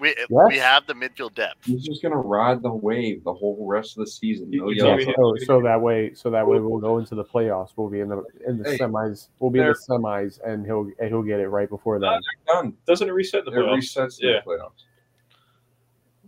We 0.00 0.14
we 0.48 0.56
have 0.56 0.86
the 0.86 0.94
midfield 0.94 1.34
depth. 1.34 1.64
He's 1.66 1.84
just 1.84 2.02
gonna 2.02 2.16
ride 2.16 2.62
the 2.62 2.72
wave 2.72 3.22
the 3.24 3.34
whole 3.34 3.66
rest 3.66 3.98
of 3.98 4.04
the 4.04 4.10
season. 4.10 4.50
No 4.50 4.70
You 4.70 4.76
yellow. 4.76 4.88
told 4.88 4.98
me 4.98 5.04
he- 5.04 5.44
so, 5.44 5.44
so 5.58 5.62
that 5.62 5.80
way, 5.80 6.14
so 6.14 6.30
that 6.30 6.46
way 6.46 6.58
we'll 6.58 6.78
go 6.80 6.98
into 6.98 7.14
the 7.14 7.24
playoffs. 7.24 7.70
We'll 7.76 7.88
be 7.90 8.00
in 8.00 8.08
the 8.08 8.22
in 8.46 8.58
the 8.58 8.70
Hey, 8.70 8.78
semis. 8.78 9.28
We'll 9.38 9.50
be 9.50 9.60
in 9.60 9.66
the 9.66 9.78
semis, 9.88 10.40
and 10.44 10.64
he'll 10.64 10.90
and 10.98 11.08
he'll 11.08 11.22
get 11.22 11.40
it 11.40 11.48
right 11.48 11.68
before 11.68 11.98
then. 11.98 12.20
done. 12.46 12.76
Doesn't 12.86 13.08
it 13.08 13.12
reset 13.12 13.44
the 13.44 13.50
It 13.52 13.54
playoffs? 13.56 13.96
resets 13.96 14.18
Yeah. 14.20 14.40
the 14.44 14.50
playoffs. 14.50 14.84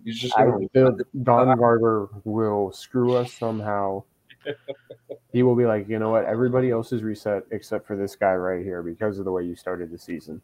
He's 0.04 0.18
just 0.18 0.34
gonna 0.36 0.66
the, 0.72 1.04
Don 1.22 1.56
Garber 1.56 2.08
will 2.24 2.72
screw 2.72 3.14
us 3.16 3.32
somehow. 3.32 4.04
He 5.32 5.42
will 5.42 5.56
be 5.56 5.64
like, 5.64 5.88
you 5.88 5.98
know 5.98 6.10
what? 6.10 6.26
Everybody 6.26 6.70
else 6.70 6.92
is 6.92 7.02
reset 7.02 7.44
except 7.52 7.86
for 7.86 7.96
this 7.96 8.14
guy 8.16 8.34
right 8.34 8.62
here 8.62 8.82
because 8.82 9.18
of 9.18 9.24
the 9.24 9.32
way 9.32 9.44
you 9.44 9.54
started 9.56 9.90
the 9.90 9.96
season. 9.96 10.42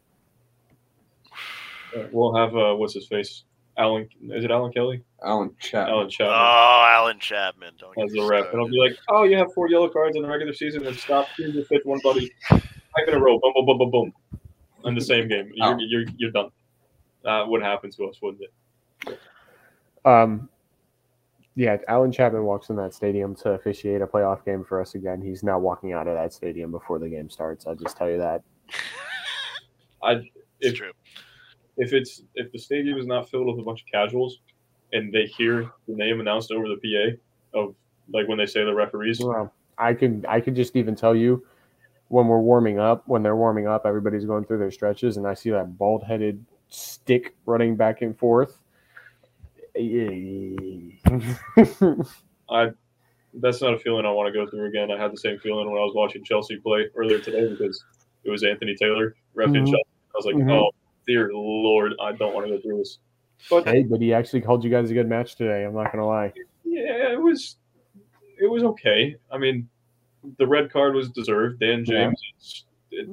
We'll 2.11 2.35
have 2.35 2.55
uh, 2.55 2.75
what's 2.75 2.93
his 2.93 3.07
face? 3.07 3.43
Alan. 3.77 4.07
Is 4.21 4.43
it 4.43 4.51
Alan 4.51 4.71
Kelly? 4.73 5.01
Allen 5.23 5.51
Chapman. 5.59 5.93
Allen 5.93 6.09
Chapman. 6.09 6.35
Oh, 6.35 6.85
Allen 6.89 7.19
Chapman. 7.19 7.73
Don't 7.79 7.97
as 8.03 8.11
me 8.11 8.19
the 8.19 8.27
ref, 8.27 8.45
and 8.51 8.61
I'll 8.61 8.67
be 8.67 8.77
like, 8.77 8.97
"Oh, 9.09 9.23
you 9.23 9.37
have 9.37 9.47
four 9.53 9.69
yellow 9.69 9.89
cards 9.89 10.15
in 10.17 10.21
the 10.23 10.27
regular 10.27 10.53
season, 10.53 10.85
and 10.85 10.95
stop 10.97 11.29
choose 11.35 11.55
your 11.55 11.65
fifth 11.65 11.85
one, 11.85 11.99
buddy. 12.03 12.29
Five 12.49 13.07
in 13.07 13.13
a 13.13 13.19
row, 13.19 13.39
boom, 13.39 13.53
boom, 13.55 13.65
boom, 13.65 13.77
boom, 13.77 13.91
boom, 13.91 14.13
in 14.85 14.95
the 14.95 15.01
same 15.01 15.27
game. 15.27 15.49
You're 15.53 15.75
Oh. 15.75 15.77
you're, 15.79 16.05
you're 16.17 16.31
done. 16.31 16.49
That 17.23 17.47
would 17.47 17.61
happen 17.61 17.89
to 17.91 18.05
us, 18.05 18.17
wouldn't 18.21 18.43
it? 18.43 19.19
Um, 20.05 20.49
yeah, 21.55 21.77
Allen 21.87 22.11
Chapman 22.11 22.43
walks 22.43 22.69
in 22.69 22.75
that 22.77 22.93
stadium 22.93 23.35
to 23.35 23.51
officiate 23.51 24.01
a 24.01 24.07
playoff 24.07 24.43
game 24.45 24.63
for 24.63 24.81
us 24.81 24.95
again. 24.95 25.21
He's 25.21 25.43
not 25.43 25.61
walking 25.61 25.93
out 25.93 26.07
of 26.07 26.15
that 26.15 26.33
stadium 26.33 26.71
before 26.71 26.99
the 26.99 27.09
game 27.09 27.29
starts. 27.29 27.67
I'll 27.67 27.75
just 27.75 27.97
tell 27.97 28.09
you 28.09 28.17
that. 28.17 28.43
I 30.03 30.11
It's 30.13 30.29
if 30.61 30.75
true. 30.75 30.91
If 31.79 31.93
it's 31.93 32.21
if 32.35 32.51
the 32.51 32.59
stadium 32.59 32.99
is 32.99 33.07
not 33.07 33.29
filled 33.29 33.47
with 33.47 33.57
a 33.59 33.63
bunch 33.63 33.81
of 33.81 33.87
casuals, 33.87 34.39
and 34.93 35.11
they 35.11 35.25
hear 35.25 35.71
the 35.87 35.95
name 35.95 36.19
announced 36.19 36.51
over 36.51 36.67
the 36.67 36.75
PA 36.75 37.59
of 37.59 37.73
like 38.13 38.27
when 38.27 38.37
they 38.37 38.45
say 38.45 38.63
the 38.63 38.73
referees, 38.73 39.19
Well, 39.19 39.51
I 39.77 39.93
can 39.93 40.25
I 40.27 40.41
could 40.41 40.55
just 40.55 40.75
even 40.75 40.95
tell 40.95 41.15
you 41.15 41.43
when 42.09 42.27
we're 42.27 42.39
warming 42.39 42.79
up, 42.79 43.07
when 43.07 43.23
they're 43.23 43.35
warming 43.35 43.67
up, 43.67 43.85
everybody's 43.85 44.25
going 44.25 44.43
through 44.43 44.59
their 44.59 44.71
stretches, 44.71 45.17
and 45.17 45.25
I 45.25 45.33
see 45.33 45.51
that 45.51 45.77
bald 45.77 46.03
headed 46.03 46.45
stick 46.67 47.35
running 47.45 47.75
back 47.75 48.01
and 48.01 48.17
forth. 48.17 48.59
I 52.49 52.71
that's 53.35 53.61
not 53.61 53.73
a 53.75 53.79
feeling 53.79 54.05
I 54.05 54.11
want 54.11 54.27
to 54.27 54.33
go 54.33 54.49
through 54.49 54.67
again. 54.67 54.91
I 54.91 54.99
had 55.01 55.13
the 55.13 55.17
same 55.17 55.39
feeling 55.39 55.69
when 55.69 55.77
I 55.77 55.85
was 55.85 55.93
watching 55.95 56.23
Chelsea 56.25 56.57
play 56.57 56.87
earlier 56.95 57.19
today 57.19 57.47
because 57.47 57.81
it 58.23 58.31
was 58.31 58.43
Anthony 58.43 58.75
Taylor 58.75 59.15
refing 59.37 59.61
Mhm. 59.61 59.67
Chelsea. 59.67 59.75
I 59.75 60.17
was 60.17 60.25
like, 60.25 60.35
Mhm. 60.35 60.51
oh 60.51 60.71
dear 61.09 61.31
lord, 61.33 61.93
I 62.01 62.11
don't 62.13 62.33
want 62.35 62.45
to 62.47 62.53
go 62.55 62.61
through 62.61 62.77
this. 62.77 62.99
But 63.49 63.67
hey, 63.67 63.83
but 63.83 63.99
he 63.99 64.13
actually 64.13 64.41
called 64.41 64.63
you 64.63 64.69
guys 64.69 64.91
a 64.91 64.93
good 64.93 65.09
match 65.09 65.35
today. 65.35 65.65
I'm 65.65 65.73
not 65.73 65.91
gonna 65.91 66.05
lie. 66.05 66.31
yeah, 66.63 67.11
it 67.11 67.19
was 67.21 67.57
it 68.39 68.49
was 68.49 68.63
okay. 68.63 69.15
I 69.31 69.37
mean, 69.37 69.67
the 70.37 70.45
red 70.47 70.71
card 70.71 70.93
was 70.95 71.09
deserved. 71.09 71.59
Dan 71.59 71.83
Yeah. 71.87 72.05
James, 72.05 72.21
is, 72.39 72.65
it, 72.91 73.09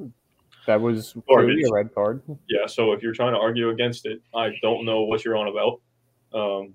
That 0.67 0.79
was 0.79 1.15
Garbage. 1.27 1.63
a 1.69 1.73
red 1.73 1.93
card. 1.95 2.21
yeah. 2.49 2.65
So 2.67 2.91
if 2.93 3.01
you're 3.01 3.13
trying 3.13 3.33
to 3.33 3.39
argue 3.39 3.69
against 3.69 4.05
it, 4.05 4.21
I 4.35 4.51
don't 4.61 4.85
know 4.85 5.01
what 5.03 5.25
you're 5.25 5.35
on 5.37 5.47
about. 5.47 5.81
Um, 6.33 6.73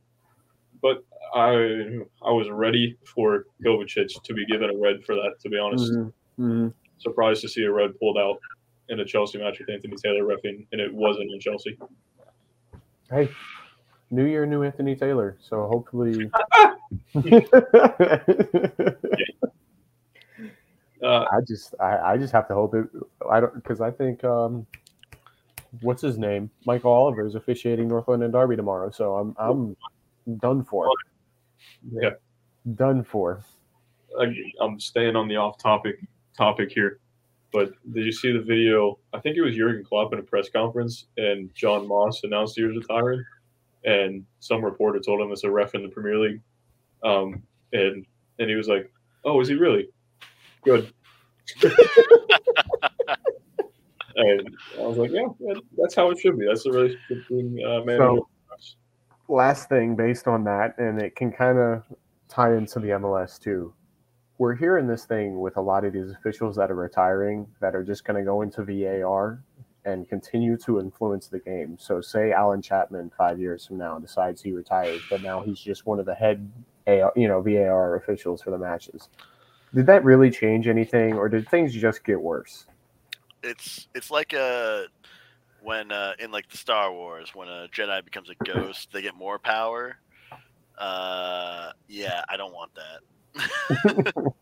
but 0.81 1.05
I 1.35 2.01
I 2.23 2.31
was 2.31 2.49
ready 2.51 2.97
for 3.05 3.47
Kovacic 3.65 4.23
to 4.25 4.35
be 4.35 4.45
given 4.47 4.71
a 4.71 4.77
red 4.77 5.05
for 5.05 5.15
that. 5.15 5.35
To 5.43 5.49
be 5.49 5.59
honest, 5.59 5.93
Mhm. 5.93 6.13
Mhm. 6.39 6.75
surprised 6.99 7.43
to 7.43 7.49
see 7.49 7.65
a 7.65 7.73
red 7.73 7.99
pulled 8.01 8.17
out 8.19 8.39
in 8.88 9.01
a 9.01 9.05
Chelsea 9.05 9.38
match 9.38 9.59
with 9.59 9.71
Anthony 9.71 9.97
Taylor 9.97 10.25
refing, 10.25 10.66
and 10.73 10.81
it 10.81 10.92
wasn't 10.92 11.31
in 11.31 11.40
Chelsea. 11.40 11.79
Hey, 13.11 13.29
new 14.11 14.25
year, 14.25 14.47
new 14.47 14.62
Anthony 14.62 14.97
Taylor. 14.97 15.37
So 15.40 15.66
hopefully. 15.66 16.31
Uh, 21.03 21.27
I 21.33 21.40
just 21.40 21.75
I, 21.81 22.12
I 22.12 22.16
just 22.16 22.33
have 22.33 22.47
to 22.47 22.55
hope 22.55 22.77
it 22.77 22.87
I 23.29 23.40
don't 23.40 23.53
because 23.55 23.81
I 23.81 23.90
think 23.90 24.23
um 24.23 24.64
what's 25.81 26.01
his 26.01 26.16
name 26.16 26.49
Michael 26.64 26.92
Oliver 26.92 27.27
is 27.27 27.35
officiating 27.35 27.88
North 27.88 28.07
London 28.07 28.31
Derby 28.31 28.55
tomorrow 28.55 28.88
so 28.88 29.16
I'm 29.16 29.35
I'm 29.37 29.77
done 30.38 30.62
for 30.62 30.88
yeah, 31.90 32.11
done 32.77 33.03
for 33.03 33.42
I, 34.21 34.33
I'm 34.61 34.79
staying 34.79 35.16
on 35.16 35.29
the 35.29 35.37
off-topic 35.37 35.97
topic 36.37 36.71
here, 36.73 36.99
but 37.53 37.73
did 37.93 38.07
you 38.07 38.12
see 38.12 38.33
the 38.33 38.41
video? 38.41 38.99
I 39.12 39.21
think 39.21 39.37
it 39.37 39.43
was 39.43 39.55
Jurgen 39.55 39.85
Klopp 39.85 40.12
in 40.12 40.19
a 40.19 40.23
press 40.23 40.49
conference, 40.49 41.07
and 41.17 41.55
John 41.55 41.87
Moss 41.87 42.25
announced 42.25 42.57
he 42.57 42.62
was 42.62 42.77
retiring, 42.77 43.25
and 43.85 44.25
some 44.41 44.65
reporter 44.65 45.01
told 45.01 45.21
him 45.21 45.31
it's 45.33 45.45
a 45.45 45.51
ref 45.51 45.75
in 45.75 45.83
the 45.83 45.88
Premier 45.88 46.19
League, 46.19 46.41
um, 47.05 47.43
and 47.73 48.07
and 48.38 48.51
he 48.51 48.57
was 48.57 48.69
like, 48.69 48.91
"Oh, 49.25 49.41
is 49.41 49.49
he 49.49 49.55
really? 49.55 49.88
Good." 50.65 50.93
and 51.62 51.73
I 54.79 54.83
was 54.83 54.97
like, 54.97 55.11
"Yeah, 55.11 55.27
that's 55.77 55.95
how 55.95 56.11
it 56.11 56.19
should 56.19 56.38
be. 56.38 56.47
That's 56.47 56.65
the 56.65 56.73
relationship 56.73 57.09
between 57.09 57.65
uh, 57.65 57.85
man 57.85 57.99
So- 57.99 58.29
last 59.29 59.69
thing 59.69 59.97
based 59.97 60.29
on 60.29 60.45
that 60.45 60.77
and 60.79 61.01
it 61.01 61.17
can 61.17 61.33
kind 61.33 61.59
of 61.59 61.83
tie 62.29 62.55
into 62.55 62.79
the 62.81 62.88
MLS 62.88 63.38
too 63.38 63.73
we're 64.42 64.57
hearing 64.57 64.88
this 64.88 65.05
thing 65.05 65.38
with 65.38 65.57
a 65.57 65.61
lot 65.61 65.85
of 65.85 65.92
these 65.92 66.11
officials 66.11 66.57
that 66.57 66.70
are 66.70 66.74
retiring 66.74 67.46
that 67.61 67.76
are 67.76 67.85
just 67.85 68.05
going 68.05 68.18
to 68.18 68.24
go 68.24 68.42
into 68.42 68.64
VAR 68.64 69.40
and 69.85 70.09
continue 70.09 70.57
to 70.57 70.81
influence 70.81 71.28
the 71.28 71.38
game. 71.38 71.76
So, 71.78 72.00
say 72.00 72.33
Allen 72.33 72.61
Chapman 72.61 73.12
five 73.16 73.38
years 73.38 73.66
from 73.66 73.78
now 73.78 73.98
decides 73.98 74.42
he 74.42 74.52
retires, 74.52 75.00
but 75.09 75.22
now 75.22 75.42
he's 75.42 75.61
just 75.61 75.87
one 75.87 76.00
of 76.00 76.07
the 76.07 76.14
head, 76.14 76.50
AR, 76.88 77.12
you 77.14 77.28
know, 77.28 77.40
VAR 77.40 77.94
officials 77.94 78.42
for 78.42 78.50
the 78.50 78.59
matches. 78.59 79.09
Did 79.72 79.87
that 79.87 80.05
really 80.05 80.31
change 80.31 80.66
anything, 80.66 81.14
or 81.14 81.28
did 81.28 81.48
things 81.48 81.72
just 81.72 82.05
get 82.05 82.20
worse? 82.20 82.66
it's 83.42 83.88
it's 83.94 84.11
like 84.11 84.33
a 84.33 84.87
when 85.62 85.92
uh, 85.92 86.12
in 86.18 86.31
like 86.31 86.48
the 86.48 86.57
Star 86.57 86.92
Wars 86.92 87.31
when 87.35 87.48
a 87.48 87.68
Jedi 87.72 88.05
becomes 88.05 88.28
a 88.31 88.44
ghost, 88.44 88.88
they 88.92 89.02
get 89.02 89.14
more 89.14 89.38
power. 89.38 89.96
Uh, 90.76 91.70
yeah, 91.88 92.22
I 92.28 92.37
don't 92.37 92.52
want 92.52 92.74
that. 92.74 93.00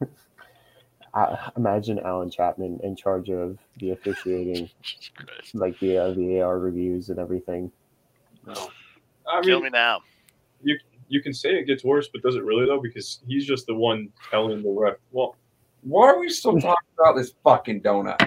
I 1.13 1.51
imagine 1.57 1.99
Allen 2.01 2.31
Chapman 2.31 2.79
in 2.85 2.95
charge 2.95 3.31
of 3.31 3.59
the 3.79 3.91
officiating, 3.91 4.71
like 5.55 5.79
the 5.81 5.99
uh, 5.99 6.13
VAR 6.13 6.59
reviews 6.61 7.09
and 7.09 7.19
everything. 7.19 7.73
I 8.47 9.41
Kill 9.43 9.57
mean, 9.59 9.65
me 9.65 9.71
now. 9.71 10.01
you 11.09 11.21
can 11.21 11.35
say 11.35 11.51
it 11.51 11.65
gets 11.67 11.83
worse, 11.85 12.09
but 12.13 12.23
does 12.23 12.37
it 12.37 12.45
really 12.45 12.67
though? 12.67 12.81
Because 12.81 13.21
he's 13.27 13.45
just 13.45 13.67
the 13.67 13.75
one 13.75 14.09
telling 14.31 14.63
the 14.63 14.71
ref. 14.71 14.95
Well, 15.11 15.37
Why 15.83 16.09
are 16.09 16.19
we 16.21 16.29
still 16.29 16.53
talking 16.61 16.89
about 16.99 17.17
this 17.17 17.33
fucking 17.43 17.83
donut? 17.83 18.19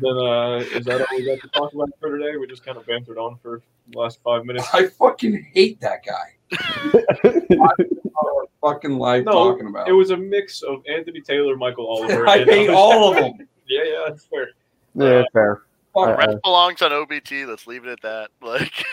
then 0.00 0.16
uh, 0.16 0.58
is 0.78 0.84
that 0.86 1.00
all 1.00 1.16
we 1.16 1.26
got 1.26 1.40
to 1.40 1.48
talk 1.48 1.72
about 1.74 1.90
for 1.98 2.16
today? 2.16 2.36
We 2.36 2.46
just 2.46 2.64
kind 2.64 2.78
of 2.78 2.86
bantered 2.86 3.18
on 3.18 3.36
for 3.42 3.60
the 3.90 3.98
last 3.98 4.20
five 4.22 4.44
minutes. 4.44 4.68
I 4.72 4.86
fucking 4.86 5.50
hate 5.52 5.80
that 5.80 6.04
guy. 6.06 6.36
Our 6.52 8.46
fucking 8.60 8.98
life 8.98 9.24
No, 9.24 9.32
talking 9.32 9.66
about. 9.68 9.88
It 9.88 9.92
was 9.92 10.10
a 10.10 10.16
mix 10.16 10.62
of 10.62 10.82
Anthony 10.88 11.20
Taylor, 11.20 11.56
Michael 11.56 11.86
Oliver. 11.86 12.26
I 12.28 12.38
and- 12.38 12.50
hate 12.50 12.70
all 12.70 13.10
of 13.10 13.16
them. 13.16 13.48
Yeah, 13.72 13.84
yeah, 13.84 14.04
that's 14.08 14.24
fair. 14.26 14.48
yeah, 14.96 15.22
fair. 15.32 15.62
Fuck, 15.94 16.08
Uh, 16.08 16.16
Ref 16.16 16.42
belongs 16.42 16.82
on 16.82 16.90
OBT. 16.90 17.46
Let's 17.46 17.68
leave 17.68 17.84
it 17.86 17.90
at 17.90 18.00
that. 18.02 18.30
Like 18.42 18.84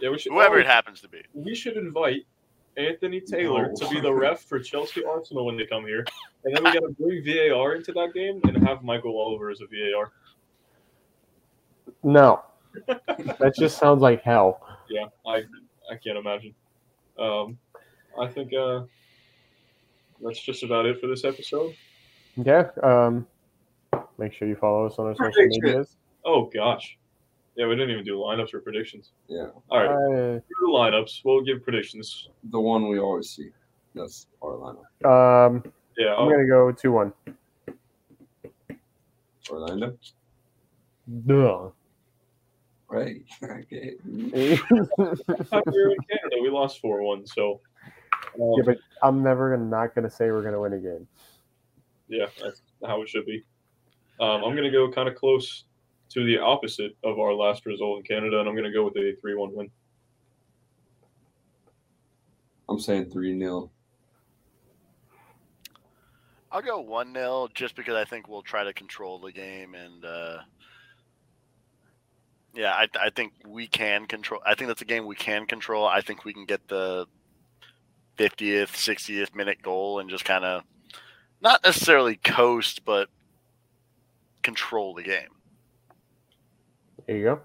Yeah, 0.00 0.08
we 0.08 0.18
should. 0.18 0.32
whoever 0.32 0.56
oh, 0.56 0.60
it 0.60 0.66
happens 0.66 1.02
to 1.02 1.08
be. 1.08 1.20
we 1.34 1.54
should 1.54 1.76
invite 1.76 2.24
Anthony 2.78 3.20
Taylor 3.20 3.68
No. 3.68 3.74
to 3.74 3.94
be 3.94 4.00
the 4.00 4.10
ref 4.12 4.40
for 4.40 4.58
Chelsea 4.58 5.04
Arsenal 5.04 5.44
when 5.44 5.58
they 5.58 5.66
come 5.66 5.84
here, 5.84 6.06
and 6.46 6.56
then 6.56 6.64
we 6.64 6.72
got 6.72 6.80
to 6.80 6.94
bring 6.98 7.22
VAR 7.24 7.74
into 7.74 7.92
that 7.92 8.14
game 8.14 8.40
and 8.44 8.66
have 8.66 8.82
Michael 8.82 9.18
Oliver 9.18 9.50
as 9.50 9.60
a 9.60 9.66
VAR. 9.66 10.12
No, 12.02 12.42
that 12.86 13.52
just 13.58 13.76
sounds 13.76 14.00
like 14.00 14.22
hell. 14.22 14.66
Yeah, 14.88 15.06
I 15.26 15.42
I 15.90 15.96
can't 15.96 16.18
imagine. 16.18 16.54
Um, 17.18 17.58
I 18.20 18.26
think 18.28 18.52
uh, 18.54 18.82
that's 20.22 20.40
just 20.42 20.62
about 20.62 20.86
it 20.86 21.00
for 21.00 21.06
this 21.06 21.24
episode. 21.24 21.74
Yeah. 22.36 22.68
Um, 22.82 23.26
make 24.18 24.32
sure 24.32 24.48
you 24.48 24.56
follow 24.56 24.86
us 24.86 24.94
on 24.98 25.06
our 25.06 25.14
social 25.14 25.32
medias. 25.46 25.96
Oh 26.24 26.50
gosh, 26.52 26.98
yeah, 27.56 27.66
we 27.66 27.74
didn't 27.76 27.90
even 27.90 28.04
do 28.04 28.16
lineups 28.18 28.52
or 28.52 28.60
predictions. 28.60 29.12
Yeah, 29.28 29.48
All 29.70 29.78
right, 29.78 29.90
Uh, 29.90 30.40
the 30.40 30.66
lineups. 30.66 31.20
We'll 31.24 31.42
give 31.42 31.62
predictions. 31.62 32.28
the 32.50 32.60
one 32.60 32.88
we 32.88 32.98
always 32.98 33.30
see. 33.30 33.50
That's 33.94 34.26
our 34.42 34.52
lineup. 34.52 35.46
um, 35.46 35.62
Yeah, 35.96 36.14
I'm 36.14 36.24
I'll, 36.24 36.30
gonna 36.30 36.46
go 36.48 36.72
two 36.72 36.92
one. 36.92 37.12
Orlando. 39.50 39.96
Duh. 41.26 41.70
Right. 42.88 43.22
Okay. 43.42 43.94
we 44.04 44.56
Canada. 44.58 46.36
We 46.40 46.50
lost 46.50 46.80
four 46.80 47.02
one. 47.02 47.26
So 47.26 47.60
um, 48.40 48.62
but 48.64 48.78
I'm 49.02 49.22
never 49.22 49.56
gonna 49.56 49.68
not 49.68 49.94
gonna 49.94 50.10
say 50.10 50.30
we're 50.30 50.42
gonna 50.42 50.60
win 50.60 50.72
a 50.74 50.78
game. 50.78 51.08
Yeah, 52.08 52.26
that's 52.40 52.62
how 52.84 53.02
it 53.02 53.08
should 53.08 53.26
be. 53.26 53.44
Um, 54.20 54.44
I'm 54.44 54.54
going 54.54 54.64
to 54.64 54.70
go 54.70 54.90
kind 54.90 55.08
of 55.08 55.14
close 55.14 55.64
to 56.10 56.24
the 56.24 56.38
opposite 56.38 56.96
of 57.04 57.18
our 57.18 57.34
last 57.34 57.66
result 57.66 57.98
in 57.98 58.04
Canada, 58.04 58.40
and 58.40 58.48
I'm 58.48 58.54
going 58.54 58.64
to 58.64 58.72
go 58.72 58.84
with 58.84 58.96
a 58.96 59.14
3 59.20 59.34
1 59.34 59.54
win. 59.54 59.70
I'm 62.68 62.80
saying 62.80 63.10
3 63.10 63.38
0. 63.38 63.70
I'll 66.50 66.62
go 66.62 66.80
one 66.80 67.12
0 67.12 67.48
just 67.54 67.76
because 67.76 67.94
I 67.94 68.04
think 68.04 68.28
we'll 68.28 68.42
try 68.42 68.64
to 68.64 68.72
control 68.72 69.18
the 69.18 69.32
game 69.32 69.74
and 69.74 70.04
uh, 70.04 70.38
yeah, 72.56 72.72
I, 72.72 72.88
I 72.98 73.10
think 73.10 73.34
we 73.46 73.66
can 73.66 74.06
control. 74.06 74.40
I 74.44 74.54
think 74.54 74.68
that's 74.68 74.82
a 74.82 74.86
game 74.86 75.06
we 75.06 75.14
can 75.14 75.46
control. 75.46 75.86
I 75.86 76.00
think 76.00 76.24
we 76.24 76.32
can 76.32 76.46
get 76.46 76.66
the 76.68 77.06
50th, 78.18 78.72
60th 78.72 79.34
minute 79.34 79.62
goal 79.62 79.98
and 80.00 80.08
just 80.08 80.24
kind 80.24 80.44
of 80.44 80.62
not 81.42 81.62
necessarily 81.62 82.16
coast, 82.16 82.84
but 82.84 83.08
control 84.42 84.94
the 84.94 85.02
game. 85.02 85.28
There 87.06 87.16
you 87.16 87.24
go. 87.24 87.40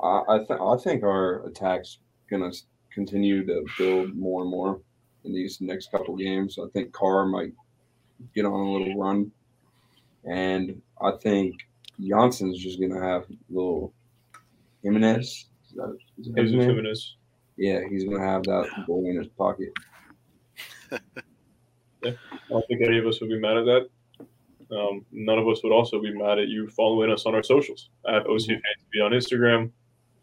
I, 0.00 0.22
I, 0.28 0.38
th- 0.38 0.60
I 0.60 0.76
think 0.82 1.04
our 1.04 1.46
attack's 1.46 1.98
going 2.28 2.50
to 2.50 2.58
continue 2.92 3.46
to 3.46 3.64
build 3.78 4.16
more 4.16 4.42
and 4.42 4.50
more 4.50 4.80
in 5.24 5.32
these 5.32 5.60
next 5.60 5.92
couple 5.92 6.16
games. 6.16 6.58
I 6.58 6.68
think 6.72 6.96
Kara 6.96 7.26
might 7.26 7.52
get 8.34 8.44
on 8.44 8.52
a 8.52 8.72
little 8.72 8.98
run. 8.98 9.30
And 10.24 10.80
I 11.00 11.12
think 11.12 11.54
Jansson's 12.08 12.58
just 12.58 12.80
to 12.80 13.00
have 13.00 13.22
a 13.22 13.34
little 13.50 13.92
Jimenez. 14.82 15.46
Is 15.68 15.76
that, 15.76 15.96
is 16.18 16.26
that 16.32 16.42
his 16.42 16.52
name? 16.52 16.68
Jimenez. 16.68 17.16
Yeah, 17.56 17.80
he's 17.88 18.04
to 18.04 18.16
have 18.16 18.42
that 18.44 18.68
goal 18.86 19.06
in 19.08 19.16
his 19.18 19.28
pocket. 19.28 19.72
I 22.04 22.16
don't 22.48 22.66
think 22.66 22.82
any 22.82 22.98
of 22.98 23.06
us 23.06 23.20
would 23.20 23.30
be 23.30 23.38
mad 23.38 23.58
at 23.58 23.64
that. 23.66 23.88
Um, 24.76 25.04
none 25.12 25.38
of 25.38 25.46
us 25.48 25.62
would 25.62 25.72
also 25.72 26.00
be 26.00 26.12
mad 26.12 26.38
at 26.38 26.48
you 26.48 26.68
following 26.70 27.12
us 27.12 27.26
on 27.26 27.34
our 27.34 27.42
socials 27.42 27.90
at 28.08 28.24
OCFanTV 28.24 29.04
on 29.04 29.12
Instagram, 29.12 29.70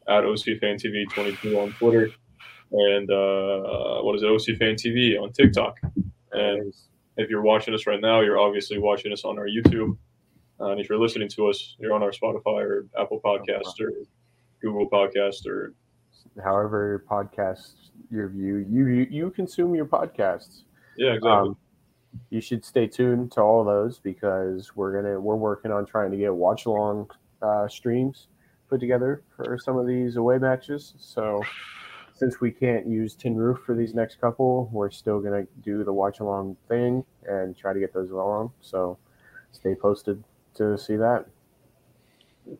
at 0.07 0.23
OCFanTV22 0.23 1.55
on 1.55 1.71
Twitter. 1.73 2.09
and 2.71 3.09
uh, 3.09 4.01
what 4.01 4.15
is 4.15 4.23
it, 4.23 4.27
OC 4.27 4.57
Fan 4.57 4.75
TV 4.75 5.21
on 5.21 5.31
TikTok. 5.31 5.77
And 6.31 6.73
if 7.17 7.29
you're 7.29 7.41
watching 7.41 7.73
us 7.73 7.85
right 7.85 8.01
now, 8.01 8.21
you're 8.21 8.39
obviously 8.39 8.79
watching 8.79 9.11
us 9.13 9.23
on 9.23 9.37
our 9.37 9.47
YouTube. 9.47 9.97
Uh, 10.61 10.71
and 10.71 10.79
if 10.79 10.89
you're 10.89 10.99
listening 10.99 11.29
to 11.29 11.47
us, 11.47 11.75
you're 11.79 11.93
on 11.93 12.03
our 12.03 12.11
Spotify 12.11 12.63
or 12.63 12.87
Apple 12.99 13.21
Podcast 13.23 13.79
or 13.79 13.93
Google 14.61 14.89
Podcast 14.89 15.47
or 15.47 15.73
however 16.43 17.03
podcasts 17.09 17.89
your 18.11 18.29
view 18.29 18.65
you 18.69 18.87
you, 18.87 19.07
you 19.09 19.29
consume 19.31 19.75
your 19.75 19.85
podcasts. 19.85 20.63
yeah, 20.97 21.13
exactly. 21.13 21.31
Um, 21.31 21.57
you 22.29 22.41
should 22.41 22.65
stay 22.65 22.87
tuned 22.87 23.31
to 23.33 23.41
all 23.41 23.61
of 23.61 23.67
those 23.67 23.99
because 23.99 24.75
we're 24.75 25.01
gonna 25.01 25.19
we're 25.19 25.35
working 25.35 25.71
on 25.71 25.85
trying 25.85 26.11
to 26.11 26.17
get 26.17 26.33
watch 26.33 26.65
along 26.65 27.09
uh, 27.41 27.67
streams 27.67 28.27
put 28.69 28.79
together 28.79 29.23
for 29.35 29.57
some 29.57 29.77
of 29.77 29.87
these 29.87 30.15
away 30.15 30.37
matches. 30.37 30.93
So 30.97 31.41
since 32.13 32.41
we 32.41 32.51
can't 32.51 32.87
use 32.87 33.15
Tin 33.15 33.35
Roof 33.35 33.59
for 33.65 33.75
these 33.75 33.93
next 33.93 34.19
couple, 34.19 34.69
we're 34.71 34.91
still 34.91 35.19
gonna 35.19 35.45
do 35.63 35.83
the 35.83 35.93
watch 35.93 36.19
along 36.19 36.57
thing 36.67 37.03
and 37.27 37.55
try 37.55 37.73
to 37.73 37.79
get 37.79 37.93
those 37.93 38.11
along. 38.11 38.51
So 38.61 38.97
stay 39.51 39.75
posted 39.75 40.23
to 40.59 40.77
see 40.77 40.97
that. 40.97 41.25
it 42.45 42.57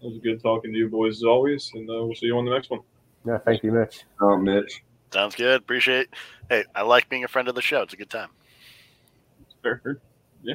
was 0.00 0.18
good 0.18 0.42
talking 0.42 0.72
to 0.72 0.78
you 0.78 0.88
boys 0.88 1.18
as 1.18 1.24
always, 1.24 1.70
and 1.74 1.88
uh, 1.88 2.04
we'll 2.04 2.14
see 2.14 2.26
you 2.26 2.36
on 2.36 2.44
the 2.44 2.50
next 2.50 2.70
one. 2.70 2.80
Yeah, 3.24 3.38
thank 3.38 3.62
you, 3.62 3.70
Mitch. 3.70 4.04
Oh, 4.20 4.36
Mitch. 4.36 4.82
Sounds 5.12 5.34
good. 5.34 5.60
Appreciate. 5.60 6.08
Hey, 6.48 6.64
I 6.74 6.82
like 6.82 7.08
being 7.08 7.22
a 7.22 7.28
friend 7.28 7.46
of 7.48 7.54
the 7.54 7.62
show. 7.62 7.82
It's 7.82 7.92
a 7.94 7.96
good 7.96 8.10
time. 8.10 8.30
Fair, 9.62 9.80
fair. 9.84 10.00
Yeah. 10.42 10.54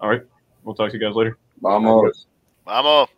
All 0.00 0.10
right. 0.10 0.22
We'll 0.64 0.74
talk 0.74 0.90
to 0.90 0.98
you 0.98 1.02
guys 1.02 1.14
later. 1.14 1.38
Vamos. 1.60 2.26
Vamos. 2.66 3.08